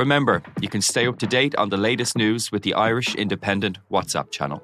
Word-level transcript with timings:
Remember, 0.00 0.42
you 0.62 0.68
can 0.70 0.80
stay 0.80 1.06
up 1.06 1.18
to 1.18 1.26
date 1.26 1.54
on 1.56 1.68
the 1.68 1.76
latest 1.76 2.16
news 2.16 2.50
with 2.50 2.62
the 2.62 2.72
Irish 2.72 3.14
Independent 3.16 3.76
WhatsApp 3.92 4.30
channel. 4.30 4.62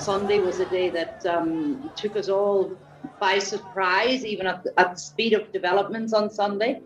Sunday 0.00 0.38
was 0.40 0.60
a 0.60 0.70
day 0.70 0.88
that 0.88 1.26
um, 1.26 1.90
took 1.94 2.16
us 2.16 2.30
all 2.30 2.74
by 3.20 3.38
surprise, 3.38 4.24
even 4.24 4.46
at 4.46 4.64
the, 4.64 4.72
at 4.80 4.94
the 4.94 4.98
speed 4.98 5.34
of 5.34 5.52
developments 5.52 6.14
on 6.14 6.30
Sunday. 6.30 6.80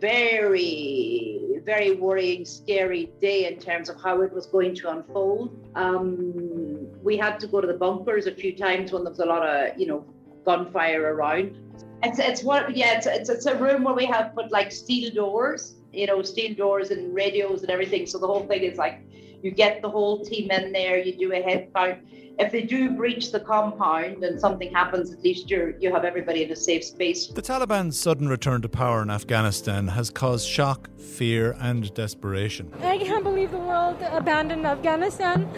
Very, 0.00 1.35
very 1.66 1.96
worrying, 1.96 2.44
scary 2.44 3.10
day 3.20 3.46
in 3.46 3.58
terms 3.58 3.88
of 3.88 4.00
how 4.00 4.22
it 4.22 4.32
was 4.32 4.46
going 4.46 4.72
to 4.76 4.88
unfold. 4.88 5.50
Um, 5.74 6.86
we 7.02 7.16
had 7.16 7.40
to 7.40 7.48
go 7.48 7.60
to 7.60 7.66
the 7.66 7.74
bunkers 7.74 8.26
a 8.26 8.34
few 8.34 8.56
times 8.56 8.92
when 8.92 9.02
there 9.02 9.10
was 9.10 9.18
a 9.18 9.26
lot 9.26 9.42
of, 9.42 9.78
you 9.78 9.88
know, 9.88 10.06
gunfire 10.44 11.12
around. 11.12 11.58
It's 12.04 12.20
it's 12.20 12.44
what 12.44 12.76
yeah, 12.76 12.96
it's 12.96 13.06
it's, 13.06 13.28
it's 13.28 13.46
a 13.46 13.56
room 13.56 13.82
where 13.82 13.94
we 13.94 14.06
have 14.06 14.34
put 14.34 14.52
like 14.52 14.70
steel 14.70 15.12
doors, 15.12 15.74
you 15.92 16.06
know, 16.06 16.22
steel 16.22 16.54
doors 16.54 16.90
and 16.90 17.12
radios 17.12 17.62
and 17.62 17.70
everything. 17.70 18.06
So 18.06 18.18
the 18.18 18.28
whole 18.28 18.46
thing 18.46 18.62
is 18.62 18.78
like 18.78 19.00
you 19.42 19.50
get 19.50 19.82
the 19.82 19.90
whole 19.90 20.24
team 20.24 20.50
in 20.50 20.72
there, 20.72 20.98
you 20.98 21.16
do 21.16 21.32
a 21.32 21.42
head 21.42 21.70
count 21.74 21.98
if 22.38 22.52
they 22.52 22.62
do 22.62 22.90
breach 22.90 23.32
the 23.32 23.40
compound 23.40 24.22
and 24.22 24.40
something 24.40 24.72
happens, 24.72 25.12
at 25.12 25.22
least 25.22 25.50
you 25.50 25.74
you 25.80 25.92
have 25.92 26.04
everybody 26.04 26.44
in 26.44 26.50
a 26.50 26.56
safe 26.56 26.84
space. 26.84 27.28
The 27.28 27.42
Taliban's 27.42 27.98
sudden 27.98 28.28
return 28.28 28.62
to 28.62 28.68
power 28.68 29.02
in 29.02 29.10
Afghanistan 29.10 29.88
has 29.88 30.10
caused 30.10 30.48
shock, 30.48 30.90
fear, 30.98 31.56
and 31.60 31.92
desperation. 31.94 32.72
I 32.82 32.98
can't 32.98 33.24
believe 33.24 33.50
the 33.50 33.58
world 33.58 33.96
abandoned 34.10 34.66
Afghanistan. 34.66 35.48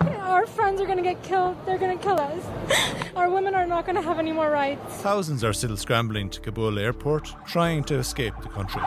Our 0.20 0.46
friends 0.46 0.80
are 0.80 0.86
going 0.86 0.98
to 0.98 1.04
get 1.04 1.22
killed. 1.22 1.56
They're 1.66 1.78
going 1.78 1.96
to 1.96 2.02
kill 2.02 2.20
us. 2.20 2.44
Our 3.14 3.30
women 3.30 3.54
are 3.54 3.66
not 3.66 3.86
going 3.86 3.96
to 3.96 4.02
have 4.02 4.18
any 4.18 4.32
more 4.32 4.50
rights. 4.50 4.82
Thousands 4.96 5.42
are 5.44 5.52
still 5.52 5.76
scrambling 5.76 6.30
to 6.30 6.40
Kabul 6.40 6.78
airport, 6.78 7.32
trying 7.46 7.84
to 7.84 7.94
escape 7.96 8.34
the 8.42 8.48
country. 8.48 8.82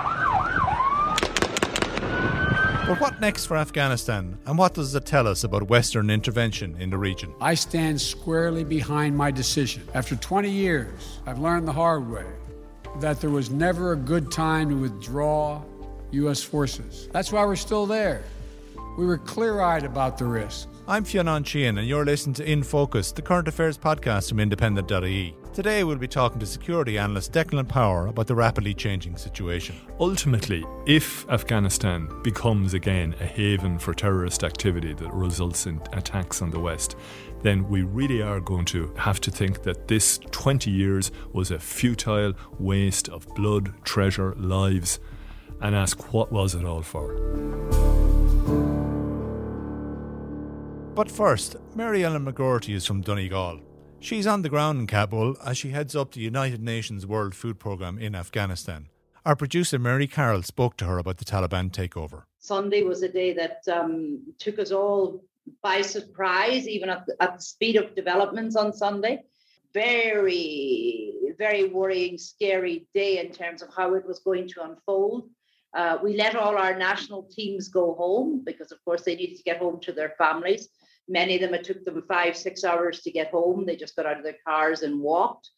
But 2.90 3.00
what 3.00 3.22
next 3.22 3.46
for 3.46 3.56
Afghanistan, 3.56 4.40
and 4.48 4.58
what 4.58 4.74
does 4.74 4.96
it 4.96 5.06
tell 5.06 5.28
us 5.28 5.44
about 5.44 5.70
Western 5.70 6.10
intervention 6.10 6.76
in 6.80 6.90
the 6.90 6.98
region? 6.98 7.32
I 7.40 7.54
stand 7.54 8.02
squarely 8.02 8.64
behind 8.64 9.16
my 9.16 9.30
decision. 9.30 9.88
After 9.94 10.16
20 10.16 10.50
years, 10.50 11.20
I've 11.28 11.38
learned 11.38 11.68
the 11.68 11.72
hard 11.72 12.10
way 12.10 12.26
that 13.00 13.22
there 13.22 13.30
was 13.30 13.52
never 13.52 13.92
a 13.92 13.96
good 13.96 14.32
time 14.32 14.70
to 14.70 14.76
withdraw 14.76 15.62
U.S. 16.14 16.42
forces. 16.42 17.08
That's 17.12 17.32
why 17.32 17.46
we're 17.46 17.58
still 17.58 17.86
there. 17.86 18.24
We 18.98 19.06
were 19.06 19.20
clear 19.20 19.62
eyed 19.62 19.84
about 19.84 20.18
the 20.18 20.26
risk. 20.26 20.68
I'm 20.90 21.04
Fionn 21.04 21.28
Sheahan, 21.44 21.78
and 21.78 21.88
you're 21.88 22.04
listening 22.04 22.34
to 22.34 22.52
In 22.52 22.64
Focus, 22.64 23.12
the 23.12 23.22
current 23.22 23.48
affairs 23.48 23.78
podcast 23.78 24.28
from 24.28 24.40
independent.ie. 24.40 25.36
Today, 25.54 25.84
we'll 25.84 25.98
be 25.98 26.08
talking 26.08 26.40
to 26.40 26.48
security 26.48 26.98
analyst 26.98 27.32
Declan 27.32 27.70
Power 27.70 28.08
about 28.08 28.26
the 28.26 28.34
rapidly 28.34 28.74
changing 28.74 29.16
situation. 29.16 29.76
Ultimately, 30.00 30.66
if 30.88 31.30
Afghanistan 31.30 32.10
becomes 32.24 32.74
again 32.74 33.14
a 33.20 33.26
haven 33.28 33.78
for 33.78 33.94
terrorist 33.94 34.44
activity 34.44 34.96
that 34.96 35.14
results 35.14 35.68
in 35.68 35.80
attacks 35.94 36.42
on 36.42 36.50
the 36.50 36.60
West, 36.60 36.96
then 37.44 37.70
we 37.70 37.84
really 37.84 38.24
are 38.24 38.40
going 38.40 38.66
to 38.66 38.92
have 38.98 39.22
to 39.22 39.30
think 39.30 39.62
that 39.62 39.88
this 39.88 40.18
20 40.32 40.72
years 40.72 41.12
was 41.34 41.52
a 41.52 41.60
futile 41.60 42.34
waste 42.58 43.10
of 43.10 43.28
blood, 43.36 43.76
treasure, 43.84 44.34
lives, 44.38 45.00
and 45.62 45.76
ask 45.76 46.12
what 46.12 46.32
was 46.32 46.56
it 46.56 46.66
all 46.66 46.82
for? 46.82 48.19
But 51.00 51.10
first, 51.10 51.56
Mary 51.78 52.04
Ellen 52.04 52.26
McGroarty 52.26 52.76
is 52.76 52.86
from 52.86 53.00
Donegal. 53.00 53.62
She's 54.02 54.28
on 54.28 54.42
the 54.42 54.50
ground 54.50 54.82
in 54.82 54.86
Kabul 54.86 55.38
as 55.46 55.58
she 55.58 55.70
heads 55.70 55.96
up 55.96 56.12
the 56.12 56.20
United 56.20 56.62
Nations 56.62 57.06
World 57.06 57.34
Food 57.34 57.58
Programme 57.58 57.98
in 57.98 58.16
Afghanistan. 58.16 58.90
Our 59.26 59.38
producer 59.38 59.80
Mary 59.80 60.08
Carroll 60.08 60.44
spoke 60.44 60.76
to 60.76 60.86
her 60.88 60.98
about 60.98 61.16
the 61.16 61.24
Taliban 61.24 61.72
takeover. 61.72 62.24
Sunday 62.40 62.84
was 62.84 63.02
a 63.02 63.08
day 63.08 63.32
that 63.32 63.62
um, 63.72 64.20
took 64.40 64.60
us 64.60 64.74
all 64.74 65.24
by 65.64 65.84
surprise, 65.84 66.68
even 66.68 66.90
at 66.90 67.06
the, 67.06 67.16
at 67.24 67.38
the 67.38 67.42
speed 67.42 67.78
of 67.78 67.96
developments 67.96 68.58
on 68.58 68.74
Sunday. 68.74 69.24
Very, 69.74 71.14
very 71.38 71.70
worrying, 71.70 72.18
scary 72.18 72.90
day 72.94 73.20
in 73.20 73.32
terms 73.32 73.62
of 73.62 73.70
how 73.74 73.94
it 73.94 74.06
was 74.06 74.20
going 74.20 74.50
to 74.50 74.64
unfold. 74.64 75.30
Uh, 75.74 75.98
we 76.04 76.18
let 76.18 76.36
all 76.36 76.58
our 76.58 76.78
national 76.78 77.24
teams 77.24 77.70
go 77.70 77.94
home 77.94 78.44
because, 78.44 78.74
of 78.74 78.84
course, 78.84 79.04
they 79.04 79.16
needed 79.16 79.38
to 79.38 79.44
get 79.44 79.60
home 79.60 79.80
to 79.80 79.94
their 79.94 80.14
families. 80.18 80.68
Many 81.10 81.36
of 81.36 81.42
them, 81.42 81.54
it 81.56 81.64
took 81.64 81.84
them 81.84 82.04
five, 82.08 82.38
six 82.38 82.64
hours 82.64 83.02
to 83.02 83.12
get 83.12 83.32
home. 83.32 83.66
They 83.66 83.76
just 83.76 83.96
got 83.96 84.06
out 84.06 84.18
of 84.18 84.24
their 84.24 84.38
cars 84.48 84.84
and 84.84 85.02
walked, 85.02 85.50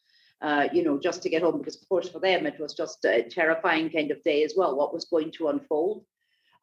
uh, 0.41 0.69
you 0.71 0.83
know, 0.83 0.97
just 0.97 1.21
to 1.23 1.29
get 1.29 1.43
home. 1.43 1.57
Because, 1.59 1.75
of 1.81 1.87
course, 1.89 2.09
for 2.09 2.19
them, 2.19 2.45
it 2.45 2.59
was 2.59 2.73
just 2.73 3.03
a 3.05 3.23
terrifying 3.23 3.89
kind 3.89 4.11
of 4.11 4.23
day 4.23 4.43
as 4.43 4.53
well, 4.55 4.77
what 4.77 4.93
was 4.93 5.05
going 5.05 5.31
to 5.33 5.49
unfold. 5.49 6.05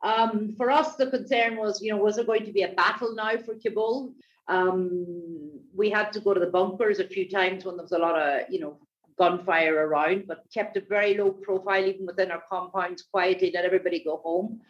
Um, 0.03 0.54
for 0.56 0.71
us, 0.71 0.97
the 0.97 1.10
concern 1.10 1.56
was, 1.56 1.82
you 1.82 1.93
know, 1.93 1.99
was 1.99 2.16
there 2.16 2.25
going 2.25 2.47
to 2.47 2.53
be 2.53 2.62
a 2.62 2.72
battle 2.72 3.15
now 3.15 3.37
for 3.44 3.54
Kabul? 3.54 4.15
Um, 4.49 5.60
we 5.75 5.91
had 5.91 6.12
to 6.15 6.20
go 6.20 6.32
to 6.32 6.41
the 6.41 6.47
bunkers 6.47 6.99
a 6.99 7.06
few 7.06 7.28
times 7.28 7.65
when 7.65 7.76
there 7.76 7.84
was 7.84 7.93
a 7.93 7.99
lot 7.99 8.19
of, 8.19 8.49
you 8.49 8.60
know, 8.60 8.78
gunfire 9.19 9.87
around, 9.87 10.26
but 10.26 10.44
kept 10.55 10.76
a 10.76 10.81
very 10.81 11.16
low 11.16 11.31
profile 11.31 11.84
even 11.84 12.06
within 12.06 12.31
our 12.31 12.43
compounds, 12.49 13.03
quietly 13.03 13.50
let 13.53 13.65
everybody 13.65 14.03
go 14.03 14.19
home. 14.19 14.60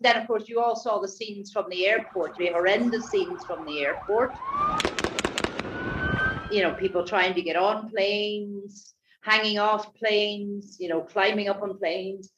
Then, 0.00 0.16
of 0.16 0.26
course, 0.26 0.48
you 0.48 0.60
all 0.60 0.76
saw 0.76 1.00
the 1.00 1.08
scenes 1.08 1.50
from 1.52 1.66
the 1.70 1.86
airport, 1.86 2.36
the 2.36 2.48
horrendous 2.48 3.08
scenes 3.10 3.44
from 3.44 3.64
the 3.66 3.80
airport. 3.80 4.32
You 6.52 6.62
know, 6.62 6.74
people 6.74 7.04
trying 7.04 7.34
to 7.34 7.42
get 7.42 7.56
on 7.56 7.90
planes, 7.90 8.94
hanging 9.22 9.58
off 9.58 9.94
planes, 9.94 10.76
you 10.78 10.88
know, 10.88 11.00
climbing 11.00 11.48
up 11.48 11.62
on 11.62 11.76
planes. 11.78 12.30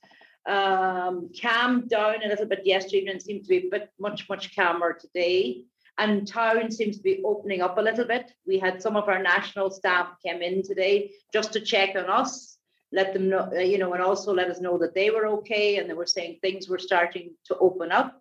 Um, 0.46 1.30
calmed 1.40 1.90
down 1.90 2.24
a 2.24 2.28
little 2.28 2.46
bit 2.46 2.62
yesterday 2.64 2.98
evening, 2.98 3.20
seemed 3.20 3.42
to 3.44 3.48
be 3.48 3.66
a 3.66 3.70
bit 3.70 3.90
much, 4.00 4.28
much 4.28 4.56
calmer 4.56 4.94
today. 4.94 5.64
And 5.98 6.26
town 6.26 6.70
seems 6.70 6.96
to 6.96 7.02
be 7.02 7.22
opening 7.24 7.60
up 7.60 7.76
a 7.76 7.82
little 7.82 8.06
bit. 8.06 8.32
We 8.46 8.58
had 8.58 8.80
some 8.80 8.96
of 8.96 9.08
our 9.08 9.22
national 9.22 9.70
staff 9.70 10.08
came 10.24 10.40
in 10.40 10.62
today 10.62 11.12
just 11.30 11.52
to 11.52 11.60
check 11.60 11.94
on 11.94 12.08
us 12.08 12.56
let 12.92 13.12
them 13.12 13.28
know, 13.28 13.50
uh, 13.54 13.60
you 13.60 13.78
know, 13.78 13.92
and 13.92 14.02
also 14.02 14.32
let 14.32 14.48
us 14.50 14.60
know 14.60 14.78
that 14.78 14.94
they 14.94 15.10
were 15.10 15.26
okay 15.26 15.76
and 15.76 15.88
they 15.88 15.94
were 15.94 16.06
saying 16.06 16.38
things 16.40 16.68
were 16.68 16.78
starting 16.78 17.34
to 17.46 17.56
open 17.58 17.92
up. 17.92 18.20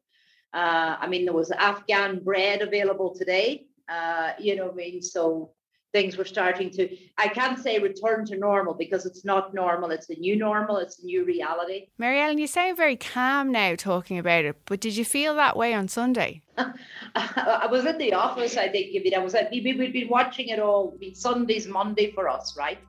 Uh, 0.54 0.96
I 1.00 1.08
mean, 1.08 1.26
there 1.26 1.34
was 1.34 1.52
Afghan 1.52 2.24
bread 2.24 2.62
available 2.62 3.16
today, 3.16 3.68
uh, 3.88 4.32
you 4.40 4.56
know, 4.56 4.72
I 4.72 4.74
mean, 4.74 5.02
so 5.02 5.52
things 5.92 6.18
were 6.18 6.26
starting 6.26 6.70
to, 6.70 6.96
I 7.18 7.28
can't 7.30 7.58
say 7.58 7.80
return 7.80 8.26
to 8.28 8.38
normal 8.38 8.76
because 8.76 9.06
it's 9.06 9.26
not 9.26 9.54
normal. 9.54 9.90
It's 9.90 10.10
a 10.10 10.16
new 10.16 10.36
normal, 10.36 10.78
it's 10.78 11.00
a 11.00 11.06
new 11.06 11.26
reality. 11.26 11.88
Mary 11.98 12.22
Ellen, 12.22 12.38
you 12.38 12.46
sound 12.46 12.78
very 12.78 12.96
calm 12.96 13.52
now 13.52 13.76
talking 13.76 14.20
about 14.20 14.46
it, 14.46 14.56
but 14.66 14.80
did 14.80 14.96
you 14.96 15.06
feel 15.06 15.36
that 15.36 15.58
way 15.58 15.74
on 15.74 15.88
Sunday? 15.88 16.42
I 17.16 17.68
was 17.72 17.86
at 17.86 17.98
the 17.98 18.14
office, 18.14 18.58
I 18.58 18.70
think, 18.70 18.96
I 19.16 19.20
was, 19.20 19.36
we'd 19.52 19.94
been 19.94 20.10
watching 20.10 20.50
it 20.50 20.60
all, 20.60 20.94
I 20.96 20.98
mean, 21.00 21.16
Sunday's 21.16 21.68
Monday 21.68 22.12
for 22.12 22.30
us, 22.30 22.56
right? 22.58 22.80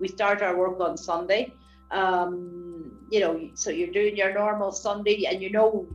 We 0.00 0.08
start 0.08 0.42
our 0.42 0.56
work 0.56 0.80
on 0.80 0.96
Sunday. 0.96 1.52
Um, 1.90 3.06
you 3.10 3.20
know, 3.20 3.50
so 3.54 3.70
you're 3.70 3.92
doing 3.92 4.16
your 4.16 4.32
normal 4.32 4.72
Sunday 4.72 5.26
and 5.26 5.42
you 5.42 5.50
know 5.50 5.86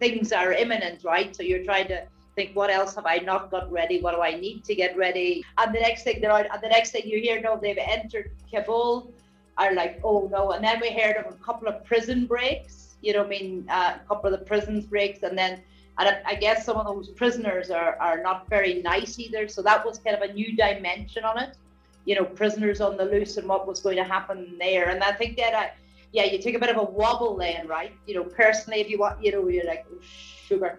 things 0.00 0.32
are 0.32 0.52
imminent, 0.52 1.04
right? 1.04 1.34
So 1.34 1.42
you're 1.42 1.64
trying 1.64 1.88
to 1.88 2.06
think, 2.34 2.54
what 2.56 2.70
else 2.70 2.94
have 2.96 3.06
I 3.06 3.16
not 3.18 3.50
got 3.50 3.70
ready? 3.70 4.00
What 4.00 4.14
do 4.14 4.22
I 4.22 4.38
need 4.38 4.64
to 4.64 4.74
get 4.74 4.96
ready? 4.96 5.44
And 5.58 5.74
the 5.74 5.80
next 5.80 6.02
thing, 6.02 6.20
they're 6.20 6.32
and 6.32 6.62
the 6.62 6.68
next 6.68 6.90
thing 6.90 7.02
you 7.06 7.20
hear, 7.20 7.40
no, 7.40 7.58
they've 7.60 7.78
entered 7.78 8.30
Kabul. 8.52 9.12
Are 9.58 9.72
like, 9.72 10.00
oh 10.04 10.28
no, 10.30 10.50
and 10.52 10.62
then 10.62 10.80
we 10.82 10.90
heard 10.90 11.16
of 11.16 11.32
a 11.32 11.36
couple 11.38 11.66
of 11.66 11.82
prison 11.82 12.26
breaks. 12.26 12.96
You 13.00 13.14
know, 13.14 13.24
I 13.24 13.26
mean, 13.26 13.66
uh, 13.70 13.96
a 13.96 14.06
couple 14.06 14.30
of 14.30 14.38
the 14.38 14.44
prisons 14.44 14.84
breaks, 14.84 15.22
and 15.22 15.36
then 15.38 15.62
and 15.98 16.10
I, 16.10 16.20
I 16.26 16.34
guess 16.34 16.66
some 16.66 16.76
of 16.76 16.84
those 16.84 17.08
prisoners 17.08 17.70
are 17.70 17.96
are 17.98 18.22
not 18.22 18.50
very 18.50 18.82
nice 18.82 19.18
either. 19.18 19.48
So 19.48 19.62
that 19.62 19.82
was 19.82 19.98
kind 19.98 20.14
of 20.14 20.28
a 20.28 20.30
new 20.34 20.54
dimension 20.54 21.24
on 21.24 21.38
it 21.38 21.56
you 22.06 22.14
know, 22.14 22.24
prisoners 22.24 22.80
on 22.80 22.96
the 22.96 23.04
loose 23.04 23.36
and 23.36 23.46
what 23.46 23.66
was 23.66 23.80
going 23.80 23.96
to 23.96 24.04
happen 24.04 24.56
there. 24.58 24.88
And 24.88 25.02
I 25.02 25.12
think 25.12 25.36
that 25.36 25.54
I, 25.54 25.72
yeah, 26.12 26.24
you 26.24 26.38
take 26.38 26.54
a 26.54 26.58
bit 26.58 26.70
of 26.70 26.78
a 26.78 26.82
wobble 26.82 27.36
then, 27.36 27.66
right? 27.66 27.92
You 28.06 28.14
know, 28.14 28.24
personally, 28.24 28.80
if 28.80 28.88
you 28.88 28.98
want, 28.98 29.22
you 29.22 29.32
know, 29.32 29.46
you're 29.48 29.66
like, 29.66 29.84
oh, 29.92 29.98
sugar. 30.00 30.78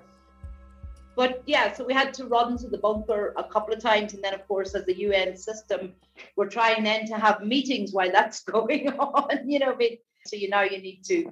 But 1.15 1.43
yeah, 1.45 1.73
so 1.73 1.83
we 1.83 1.93
had 1.93 2.13
to 2.15 2.25
run 2.25 2.57
to 2.59 2.67
the 2.69 2.77
bunker 2.77 3.33
a 3.37 3.43
couple 3.43 3.73
of 3.73 3.81
times. 3.81 4.13
And 4.13 4.23
then, 4.23 4.33
of 4.33 4.47
course, 4.47 4.73
as 4.73 4.85
the 4.85 4.97
UN 4.99 5.35
system, 5.35 5.93
we're 6.35 6.49
trying 6.49 6.83
then 6.83 7.05
to 7.07 7.15
have 7.17 7.43
meetings 7.43 7.91
while 7.91 8.11
that's 8.11 8.41
going 8.55 8.89
on, 8.89 9.49
you 9.49 9.59
know, 9.59 9.73
I 9.73 9.75
mean, 9.75 9.97
so 10.25 10.35
you 10.35 10.49
know 10.49 10.61
you 10.61 10.79
need 10.81 11.03
to 11.05 11.31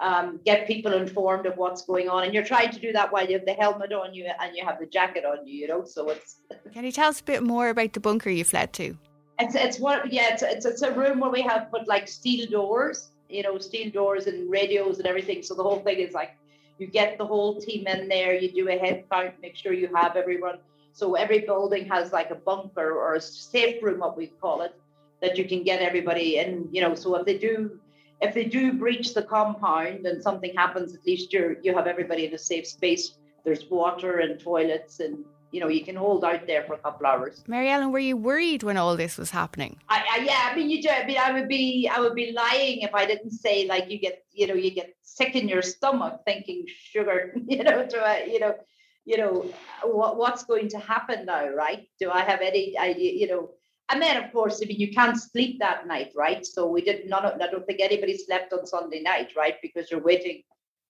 um, 0.00 0.40
get 0.44 0.66
people 0.66 0.92
informed 0.92 1.46
of 1.46 1.56
what's 1.56 1.82
going 1.82 2.08
on. 2.08 2.24
And 2.24 2.34
you're 2.34 2.44
trying 2.44 2.70
to 2.72 2.80
do 2.80 2.92
that 2.92 3.12
while 3.12 3.26
you 3.26 3.38
have 3.38 3.46
the 3.46 3.54
helmet 3.54 3.92
on 3.92 4.14
you 4.14 4.30
and 4.40 4.56
you 4.56 4.64
have 4.64 4.78
the 4.78 4.86
jacket 4.86 5.24
on 5.24 5.46
you, 5.46 5.60
you 5.60 5.68
know, 5.68 5.84
so 5.84 6.10
it's. 6.10 6.36
Can 6.72 6.84
you 6.84 6.92
tell 6.92 7.08
us 7.08 7.20
a 7.20 7.24
bit 7.24 7.42
more 7.42 7.68
about 7.68 7.92
the 7.92 8.00
bunker 8.00 8.30
you 8.30 8.44
fled 8.44 8.72
to? 8.74 8.96
It's, 9.38 9.54
it's 9.54 9.78
what, 9.80 10.12
yeah, 10.12 10.32
it's, 10.32 10.42
it's, 10.42 10.64
it's 10.64 10.82
a 10.82 10.92
room 10.92 11.20
where 11.20 11.30
we 11.30 11.42
have 11.42 11.70
put 11.70 11.88
like 11.88 12.06
steel 12.06 12.46
doors, 12.48 13.10
you 13.28 13.42
know, 13.42 13.58
steel 13.58 13.90
doors 13.90 14.26
and 14.26 14.50
radios 14.50 14.98
and 14.98 15.06
everything. 15.06 15.42
So 15.42 15.54
the 15.54 15.62
whole 15.62 15.80
thing 15.80 15.98
is 15.98 16.14
like 16.14 16.36
you 16.78 16.86
get 16.86 17.18
the 17.18 17.26
whole 17.26 17.60
team 17.60 17.86
in 17.86 18.08
there, 18.08 18.34
you 18.34 18.52
do 18.52 18.68
a 18.68 18.78
head 18.78 19.04
count, 19.10 19.34
make 19.42 19.56
sure 19.56 19.72
you 19.72 19.88
have 19.94 20.16
everyone. 20.16 20.58
So 20.92 21.14
every 21.14 21.40
building 21.40 21.88
has 21.88 22.12
like 22.12 22.30
a 22.30 22.36
bunker 22.36 22.92
or 22.92 23.14
a 23.14 23.20
safe 23.20 23.82
room, 23.82 24.00
what 24.00 24.16
we 24.16 24.28
call 24.28 24.62
it, 24.62 24.74
that 25.20 25.36
you 25.36 25.44
can 25.44 25.64
get 25.64 25.80
everybody 25.80 26.38
in. 26.38 26.68
You 26.70 26.82
know, 26.82 26.94
so 26.94 27.16
if 27.16 27.26
they 27.26 27.36
do, 27.36 27.80
if 28.20 28.34
they 28.34 28.44
do 28.44 28.72
breach 28.72 29.14
the 29.14 29.22
compound 29.22 30.06
and 30.06 30.22
something 30.22 30.54
happens, 30.54 30.94
at 30.94 31.04
least 31.04 31.32
you're 31.32 31.60
you 31.62 31.74
have 31.74 31.88
everybody 31.88 32.26
in 32.26 32.34
a 32.34 32.38
safe 32.38 32.66
space. 32.66 33.18
There's 33.44 33.68
water 33.68 34.20
and 34.20 34.38
toilets 34.38 35.00
and 35.00 35.24
you 35.54 35.60
know, 35.60 35.68
you 35.68 35.84
can 35.84 35.94
hold 35.94 36.24
out 36.24 36.48
there 36.48 36.64
for 36.64 36.74
a 36.74 36.78
couple 36.78 37.06
hours. 37.06 37.44
Mary 37.46 37.70
Ellen, 37.70 37.92
were 37.92 38.00
you 38.00 38.16
worried 38.16 38.64
when 38.64 38.76
all 38.76 38.96
this 38.96 39.16
was 39.16 39.30
happening? 39.30 39.76
I, 39.88 40.02
I, 40.10 40.16
yeah, 40.24 40.48
I 40.50 40.56
mean, 40.56 40.68
you 40.68 40.82
do. 40.82 40.88
I 40.88 41.06
mean, 41.06 41.16
I 41.16 41.30
would 41.32 41.46
be, 41.46 41.88
I 41.88 42.00
would 42.00 42.16
be 42.16 42.32
lying 42.32 42.80
if 42.80 42.92
I 42.92 43.06
didn't 43.06 43.30
say 43.30 43.68
like 43.68 43.88
you 43.88 43.98
get, 44.00 44.24
you 44.32 44.48
know, 44.48 44.54
you 44.54 44.72
get 44.72 44.96
sick 45.02 45.36
in 45.36 45.48
your 45.48 45.62
stomach 45.62 46.22
thinking 46.26 46.64
sugar, 46.66 47.32
you 47.46 47.62
know, 47.62 47.86
to, 47.86 47.98
uh, 48.00 48.18
you 48.26 48.40
know, 48.40 48.56
you 49.04 49.16
know, 49.16 49.46
what, 49.84 50.16
what's 50.16 50.42
going 50.44 50.68
to 50.70 50.78
happen 50.80 51.26
now, 51.26 51.48
right? 51.50 51.88
Do 52.00 52.10
I 52.10 52.22
have 52.22 52.40
any 52.40 52.76
idea, 52.76 53.12
you 53.12 53.28
know? 53.28 53.50
And 53.90 54.02
then, 54.02 54.24
of 54.24 54.32
course, 54.32 54.60
I 54.60 54.66
mean, 54.66 54.80
you 54.80 54.92
can't 54.92 55.16
sleep 55.16 55.60
that 55.60 55.86
night, 55.86 56.10
right? 56.16 56.44
So 56.44 56.66
we 56.66 56.80
did 56.80 57.08
none. 57.08 57.24
Of, 57.24 57.40
I 57.40 57.46
don't 57.46 57.64
think 57.64 57.80
anybody 57.80 58.18
slept 58.18 58.52
on 58.52 58.66
Sunday 58.66 59.02
night, 59.02 59.34
right? 59.36 59.54
Because 59.62 59.88
you're 59.88 60.02
waiting, 60.02 60.42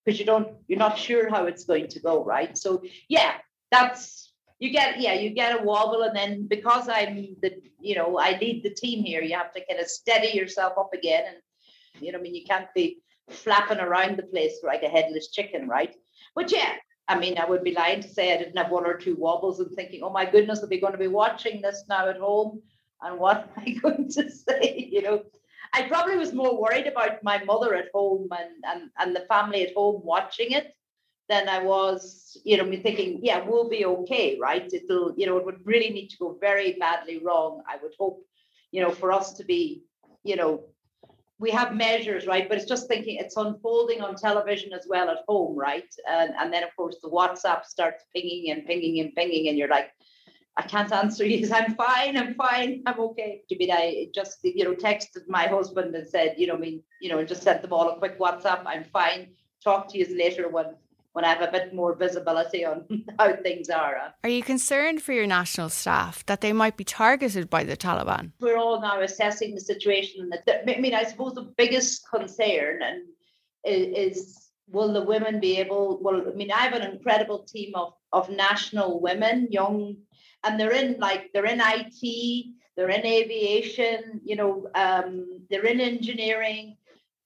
because 0.03 0.19
you 0.19 0.25
don't, 0.25 0.47
you're 0.67 0.79
not 0.79 0.97
sure 0.97 1.29
how 1.29 1.45
it's 1.45 1.65
going 1.65 1.87
to 1.89 1.99
go, 1.99 2.23
right? 2.23 2.57
So 2.57 2.81
yeah, 3.09 3.35
that's 3.69 4.24
you 4.59 4.69
get 4.69 4.99
yeah 4.99 5.13
you 5.13 5.29
get 5.29 5.59
a 5.59 5.63
wobble 5.63 6.03
and 6.03 6.15
then 6.15 6.47
because 6.47 6.87
i'm 6.89 7.35
the 7.41 7.51
you 7.79 7.95
know 7.95 8.17
i 8.17 8.37
lead 8.39 8.63
the 8.63 8.73
team 8.73 9.03
here 9.03 9.21
you 9.21 9.35
have 9.35 9.53
to 9.53 9.63
kind 9.65 9.79
of 9.79 9.87
steady 9.87 10.37
yourself 10.37 10.73
up 10.77 10.93
again 10.93 11.23
and 11.27 12.03
you 12.03 12.11
know 12.11 12.19
i 12.19 12.21
mean 12.21 12.35
you 12.35 12.45
can't 12.45 12.73
be 12.73 12.97
flapping 13.29 13.79
around 13.79 14.17
the 14.17 14.23
place 14.23 14.59
like 14.63 14.83
a 14.83 14.87
headless 14.87 15.31
chicken 15.31 15.67
right? 15.67 15.95
But 16.35 16.51
yeah 16.51 16.73
i 17.07 17.17
mean 17.17 17.37
i 17.37 17.45
would 17.45 17.63
be 17.63 17.73
lying 17.73 18.01
to 18.01 18.09
say 18.09 18.33
i 18.33 18.37
didn't 18.37 18.57
have 18.57 18.71
one 18.71 18.85
or 18.85 18.97
two 18.97 19.15
wobbles 19.15 19.59
and 19.59 19.71
thinking 19.71 20.01
oh 20.03 20.09
my 20.09 20.25
goodness 20.25 20.63
are 20.63 20.67
they 20.67 20.79
going 20.79 20.93
to 20.93 20.99
be 20.99 21.07
watching 21.07 21.61
this 21.61 21.83
now 21.89 22.07
at 22.09 22.17
home? 22.17 22.61
And 23.01 23.19
what 23.19 23.37
am 23.43 23.63
i 23.63 23.69
going 23.81 24.09
to 24.09 24.29
say 24.29 24.89
you 24.91 25.01
know? 25.01 25.23
I 25.73 25.83
probably 25.83 26.15
was 26.15 26.33
more 26.33 26.59
worried 26.59 26.87
about 26.87 27.23
my 27.23 27.43
mother 27.43 27.75
at 27.75 27.89
home 27.93 28.29
and 28.31 28.51
and, 28.63 28.89
and 28.99 29.15
the 29.15 29.25
family 29.27 29.67
at 29.67 29.73
home 29.75 30.01
watching 30.03 30.51
it 30.51 30.74
than 31.27 31.49
I 31.49 31.59
was, 31.63 32.37
you 32.43 32.57
know, 32.57 32.65
me 32.65 32.77
thinking, 32.77 33.19
yeah, 33.23 33.43
we'll 33.45 33.69
be 33.69 33.85
okay, 33.85 34.37
right? 34.39 34.71
It'll, 34.71 35.13
you 35.17 35.25
know, 35.25 35.37
it 35.37 35.45
would 35.45 35.65
really 35.65 35.89
need 35.89 36.09
to 36.09 36.17
go 36.17 36.37
very 36.39 36.73
badly 36.73 37.19
wrong. 37.19 37.63
I 37.67 37.77
would 37.81 37.93
hope, 37.99 38.23
you 38.71 38.81
know, 38.81 38.91
for 38.91 39.11
us 39.11 39.33
to 39.33 39.43
be, 39.43 39.83
you 40.23 40.35
know, 40.35 40.65
we 41.37 41.51
have 41.51 41.75
measures, 41.75 42.27
right? 42.27 42.47
But 42.47 42.57
it's 42.59 42.67
just 42.67 42.87
thinking 42.87 43.17
it's 43.17 43.35
unfolding 43.35 44.01
on 44.01 44.15
television 44.15 44.71
as 44.73 44.85
well 44.87 45.09
at 45.09 45.19
home, 45.27 45.57
right? 45.57 45.93
And 46.07 46.33
and 46.39 46.53
then 46.53 46.63
of 46.63 46.75
course 46.77 46.97
the 47.01 47.09
WhatsApp 47.09 47.65
starts 47.65 48.05
pinging 48.15 48.51
and 48.51 48.65
pinging 48.65 48.99
and 49.01 49.13
pinging, 49.13 49.49
and 49.49 49.57
you're 49.57 49.67
like, 49.67 49.91
I 50.55 50.61
can't 50.61 50.91
answer 50.93 51.25
you. 51.25 51.49
I'm 51.53 51.75
fine. 51.75 52.15
I'm 52.15 52.35
fine. 52.35 52.83
I'm 52.85 52.99
okay. 52.99 53.41
To 53.49 53.55
be, 53.57 53.71
I 53.71 54.07
just 54.13 54.39
you 54.43 54.63
know 54.63 54.75
texted 54.75 55.27
my 55.27 55.47
husband 55.47 55.93
and 55.93 56.07
said, 56.07 56.35
you 56.37 56.47
know, 56.47 56.55
I 56.55 56.59
mean, 56.59 56.83
you 57.01 57.09
know, 57.09 57.23
just 57.25 57.43
sent 57.43 57.61
them 57.61 57.73
all 57.73 57.89
a 57.89 57.97
quick 57.97 58.17
WhatsApp. 58.17 58.63
I'm 58.65 58.85
fine. 58.85 59.31
Talk 59.61 59.89
to 59.89 59.97
you 59.97 60.17
later 60.17 60.47
when 60.47 60.75
when 61.15 61.23
I 61.23 61.29
have 61.29 61.41
a 61.41 61.49
bit 61.49 61.73
more 61.73 61.95
visibility 61.95 62.65
on 62.65 62.83
how 63.19 63.37
things 63.37 63.69
are. 63.69 64.13
Are 64.21 64.29
you 64.29 64.43
concerned 64.43 65.01
for 65.01 65.13
your 65.13 65.25
national 65.25 65.69
staff 65.69 66.25
that 66.25 66.41
they 66.41 66.51
might 66.51 66.75
be 66.75 66.83
targeted 66.83 67.49
by 67.49 67.63
the 67.63 67.77
Taliban? 67.77 68.33
We're 68.41 68.57
all 68.57 68.81
now 68.81 68.99
assessing 68.99 69.55
the 69.55 69.61
situation. 69.61 70.29
I 70.45 70.77
mean, 70.77 70.93
I 70.93 71.03
suppose 71.05 71.33
the 71.33 71.53
biggest 71.57 72.05
concern 72.13 72.81
and 72.81 73.03
is 73.63 74.49
will 74.67 74.91
the 74.91 75.03
women 75.03 75.39
be 75.39 75.57
able? 75.57 75.99
Well, 76.01 76.21
I 76.27 76.35
mean, 76.35 76.51
I 76.51 76.63
have 76.63 76.73
an 76.73 76.91
incredible 76.91 77.45
team 77.45 77.71
of 77.75 77.93
of 78.11 78.29
national 78.29 78.99
women, 78.99 79.47
young, 79.49 79.95
and 80.43 80.59
they're 80.59 80.73
in 80.73 80.99
like 80.99 81.31
they're 81.33 81.45
in 81.45 81.61
IT, 81.63 82.45
they're 82.75 82.89
in 82.89 83.05
aviation, 83.05 84.19
you 84.25 84.35
know, 84.35 84.67
um, 84.75 85.45
they're 85.49 85.65
in 85.65 85.79
engineering 85.79 86.75